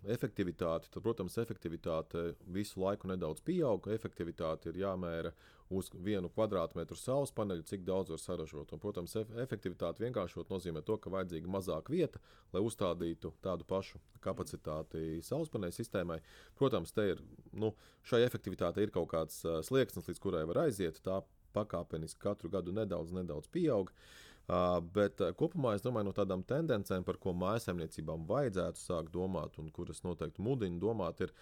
efektivitāti, 0.09 0.89
tad, 0.89 1.03
protams, 1.05 1.35
efektivitāte 1.37 2.31
visu 2.49 2.81
laiku 2.81 3.09
nedaudz 3.11 3.43
pieaug. 3.45 3.85
Efektivitāte 3.93 4.71
ir 4.71 4.79
jāmēra 4.81 5.31
uz 5.69 5.91
vienu 5.93 6.31
kvadrātmetru 6.33 6.97
saules 6.97 7.33
paneļu, 7.37 7.67
cik 7.69 7.85
daudz 7.85 8.09
var 8.09 8.21
saražot. 8.23 8.73
Un, 8.73 8.81
protams, 8.81 9.13
efektivitāte 9.43 10.01
vienkāršot 10.07 10.49
nozīmē 10.49 10.81
to, 10.87 10.97
ka 10.97 11.13
vajadzīga 11.13 11.53
mazāka 11.53 11.93
vieta, 11.93 12.21
lai 12.55 12.65
uzstādītu 12.65 13.35
tādu 13.45 13.67
pašu 13.69 14.01
kapacitāti 14.25 15.21
saules 15.21 15.53
paneļu 15.53 15.77
sistēmai. 15.77 16.21
Protams, 16.57 16.95
ir 17.05 17.21
nu, 17.53 17.75
šai 18.09 18.23
efektivitātei 18.25 18.87
ir 18.87 18.95
kaut 18.95 19.11
kāds 19.13 19.43
slieksnis, 19.69 20.09
līdz 20.09 20.23
kurai 20.23 20.47
var 20.49 20.65
aiziet. 20.65 20.97
Tā 21.05 21.21
pakāpeniski 21.53 22.25
katru 22.25 22.49
gadu 22.53 22.73
nedaudz, 22.73 23.13
nedaudz 23.13 23.47
pieaug. 23.53 23.93
Uh, 23.93 24.26
bet 24.47 25.19
uh, 25.19 25.33
kopumā 25.35 25.73
es 25.75 25.83
domāju, 25.83 26.07
no 26.07 26.13
tādām 26.15 26.43
tendencēm, 26.47 27.03
par 27.07 27.17
ko 27.19 27.33
mājsaimniecībām 27.35 28.27
vajadzētu 28.29 28.79
sākt 28.79 29.11
domāt, 29.11 29.57
un 29.59 29.71
kuras 29.75 30.03
noteikti 30.05 30.43
mudina 30.43 30.79
domāt, 30.79 31.19
ir, 31.25 31.33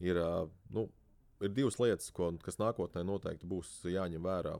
ir, 0.00 0.20
uh, 0.22 0.46
nu, 0.72 0.86
ir 1.44 1.52
divas 1.52 1.76
lietas, 1.82 2.08
ko, 2.16 2.30
kas 2.40 2.56
nākotnē 2.60 3.02
noteikti 3.04 3.48
būs 3.48 3.72
jāņem 3.92 4.24
vērā. 4.24 4.54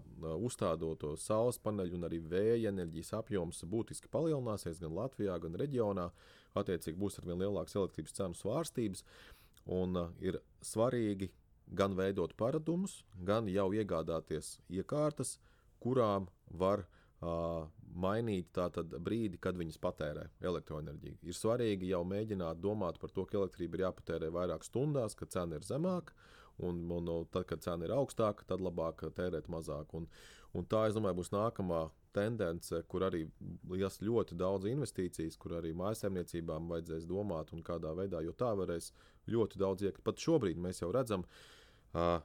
Uzstādot 0.45 1.07
saules 1.23 1.57
paneļu 1.65 1.97
un 1.97 2.09
arī 2.09 2.21
vēja 2.21 2.73
enerģijas 2.75 3.15
apjoms 3.23 3.65
būtiski 3.65 4.13
palielināsies 4.13 4.83
gan 4.83 4.93
Latvijā, 4.97 5.39
gan 5.41 5.57
reģionā. 5.57 6.11
Attiecīgi 6.57 7.01
būs 7.01 7.19
arvien 7.21 7.41
lielākas 7.41 7.77
elektrības 7.77 8.17
cenu 8.17 8.37
svārstības. 8.37 9.03
Un 9.73 9.97
ir 10.21 10.39
svarīgi 10.65 11.31
gan 11.77 11.97
veidot 11.97 12.37
paradumus, 12.37 13.01
gan 13.25 13.49
jau 13.51 13.71
iegādāties 13.75 14.59
iekārtas, 14.71 15.39
kurām 15.83 16.29
var 16.53 16.85
uh, 16.85 17.67
mainīt 17.97 18.59
brīdi, 19.03 19.41
kad 19.43 19.57
viņas 19.59 19.81
patērē 19.83 20.27
elektroenerģiju. 20.45 21.19
Ir 21.25 21.37
svarīgi 21.37 21.91
jau 21.93 22.03
mēģināt 22.09 22.61
domāt 22.61 23.01
par 23.03 23.13
to, 23.15 23.25
ka 23.27 23.39
elektrība 23.41 23.79
ir 23.79 23.87
jāpatērē 23.87 24.31
vairāk 24.35 24.67
stundās, 24.67 25.17
kad 25.19 25.33
cena 25.33 25.59
ir 25.59 25.67
zemāka, 25.67 26.15
un, 26.65 26.85
un 26.93 27.13
tad, 27.33 27.47
kad 27.51 27.65
cena 27.65 27.87
ir 27.87 27.95
augstāka, 27.97 28.47
tad 28.49 28.65
labāk 28.65 29.07
tērēt 29.17 29.49
mazāk. 29.53 29.95
Un, 29.97 30.09
un 30.57 30.69
tā, 30.69 30.87
es 30.89 30.97
domāju, 30.97 31.21
būs 31.23 31.33
nākamā 31.35 31.87
tendence, 32.17 32.81
kur 32.89 33.05
arī 33.09 33.27
liels 33.69 34.01
ļoti 34.05 34.39
daudz 34.41 34.69
investīcijas, 34.71 35.37
kur 35.41 35.59
arī 35.59 35.75
mājsaimniecībām 35.77 36.71
vajadzēs 36.73 37.09
domāt 37.09 37.53
un 37.53 37.65
kādā 37.67 37.93
veidā, 37.97 38.23
jo 38.25 38.33
tā 38.37 38.55
varēs 38.57 38.93
ļoti 39.33 39.61
daudz 39.61 39.85
iekļūt. 39.85 40.05
Pat 40.07 40.23
šobrīd 40.23 40.61
mēs 40.63 40.81
jau 40.81 40.89
redzam, 40.97 41.27
uh, 41.93 42.17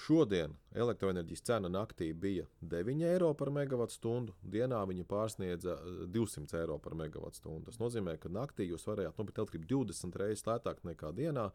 Šodien 0.00 0.54
elektroenerģijas 0.80 1.42
cena 1.44 1.68
naktī 1.68 2.06
bija 2.16 2.46
9 2.72 3.02
eiro 3.04 3.32
par 3.36 3.50
megawatu 3.52 3.92
stundu, 3.92 4.34
dienā 4.54 4.78
viņa 4.88 5.04
pārsniedza 5.10 5.74
200 6.14 6.56
eiro 6.62 6.78
par 6.80 6.96
megawatu 6.96 7.40
stundu. 7.40 7.66
Tas 7.68 7.80
nozīmē, 7.82 8.14
ka 8.22 8.32
naktī 8.32 8.68
jūs 8.70 8.86
varējāt 8.88 9.20
nopirkt 9.20 9.42
elektrību 9.42 9.68
20 9.74 10.16
reizes 10.22 10.46
lētāk 10.48 10.80
nekā 10.88 11.12
dienā. 11.18 11.50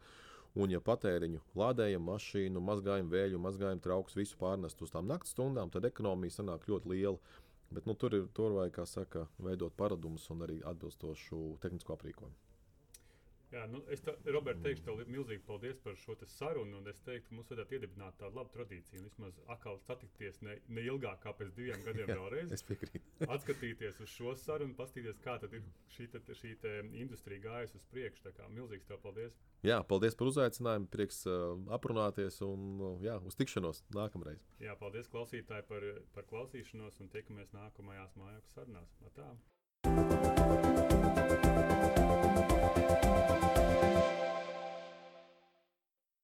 Un, 0.56 0.70
ja 0.72 0.80
patēriņu 0.80 1.42
lādējam 1.58 2.06
mašīnu, 2.08 2.62
mazgājam 2.70 3.10
vēju, 3.12 3.42
mazgājam 3.44 3.82
traukus, 3.84 4.16
visu 4.16 4.38
pārnest 4.40 4.80
uz 4.84 4.94
tām 4.94 5.10
naktas 5.10 5.34
stundām, 5.34 5.72
tad 5.72 5.84
ekonomija 5.84 6.38
sanāk 6.38 6.70
ļoti 6.70 6.94
liela. 6.94 7.42
Bet 7.74 7.90
nu, 7.90 7.98
tur 7.98 8.14
ir 8.14 8.30
tur 8.32 8.54
vajag, 8.56 8.78
kā 8.78 8.86
saka, 8.88 9.26
veidot 9.42 9.74
paradumus 9.76 10.30
un 10.32 10.46
arī 10.46 10.62
atbilstošu 10.70 11.58
tehnisko 11.64 11.98
aprīkojumu. 11.98 12.45
Jā, 13.54 13.62
nu, 13.70 13.78
es 13.94 14.02
tā, 14.02 14.12
Robert, 14.34 14.58
teikšu 14.64 14.82
tev 14.88 15.00
milzīgi 15.06 15.42
paldies 15.46 15.78
par 15.82 15.94
šo 16.00 16.16
sarunu. 16.26 16.80
Es 16.90 16.98
teiktu, 17.06 17.28
ka 17.28 17.36
mums 17.36 17.50
vajadzētu 17.50 17.76
iedibināt 17.76 18.16
tādu 18.18 18.40
labu 18.40 18.50
tradīciju. 18.56 19.04
Vismaz 19.06 19.38
atkal 19.52 19.78
satikties 19.86 20.40
ne, 20.42 20.56
ne 20.66 20.82
ilgāk 20.86 21.20
kā 21.22 21.32
pēc 21.38 21.52
diviem 21.54 21.84
gadiem 21.86 22.10
vēlreiz. 22.18 22.52
es 22.56 22.64
piekrītu. 22.66 23.04
atskatīties 23.36 24.00
uz 24.02 24.10
šo 24.10 24.34
sarunu, 24.40 24.74
paskatīties, 24.78 25.20
kā 25.22 25.36
ir 25.46 25.62
šī, 25.94 26.08
tad, 26.14 26.22
šī 26.40 26.56
industrija 26.98 27.44
gājusi 27.46 27.78
uz 27.78 27.86
priekšu. 27.92 28.34
Milzīgs 28.56 28.88
tev 28.88 28.98
paldies. 29.04 29.38
Jā, 29.66 29.78
paldies 29.86 30.18
par 30.18 30.30
uzaicinājumu. 30.32 30.90
Prieks 30.90 31.22
uh, 31.30 31.54
aprunāties 31.74 32.40
un 32.46 32.60
uh, 32.80 32.98
jā, 33.04 33.16
uz 33.22 33.38
tikšanos 33.38 33.84
nākamreiz. 33.94 34.42
Jā, 34.62 34.74
paldies 34.80 35.10
klausītāji 35.12 35.64
par, 35.70 35.82
par 36.16 36.24
klausīšanos 36.32 37.00
un 37.04 37.14
tiekamies 37.14 37.54
nākamajās 37.54 38.18
mājās 38.18 38.52
sarunās. 38.56 38.90
Atā. 39.06 39.28
Bye. 43.02 43.45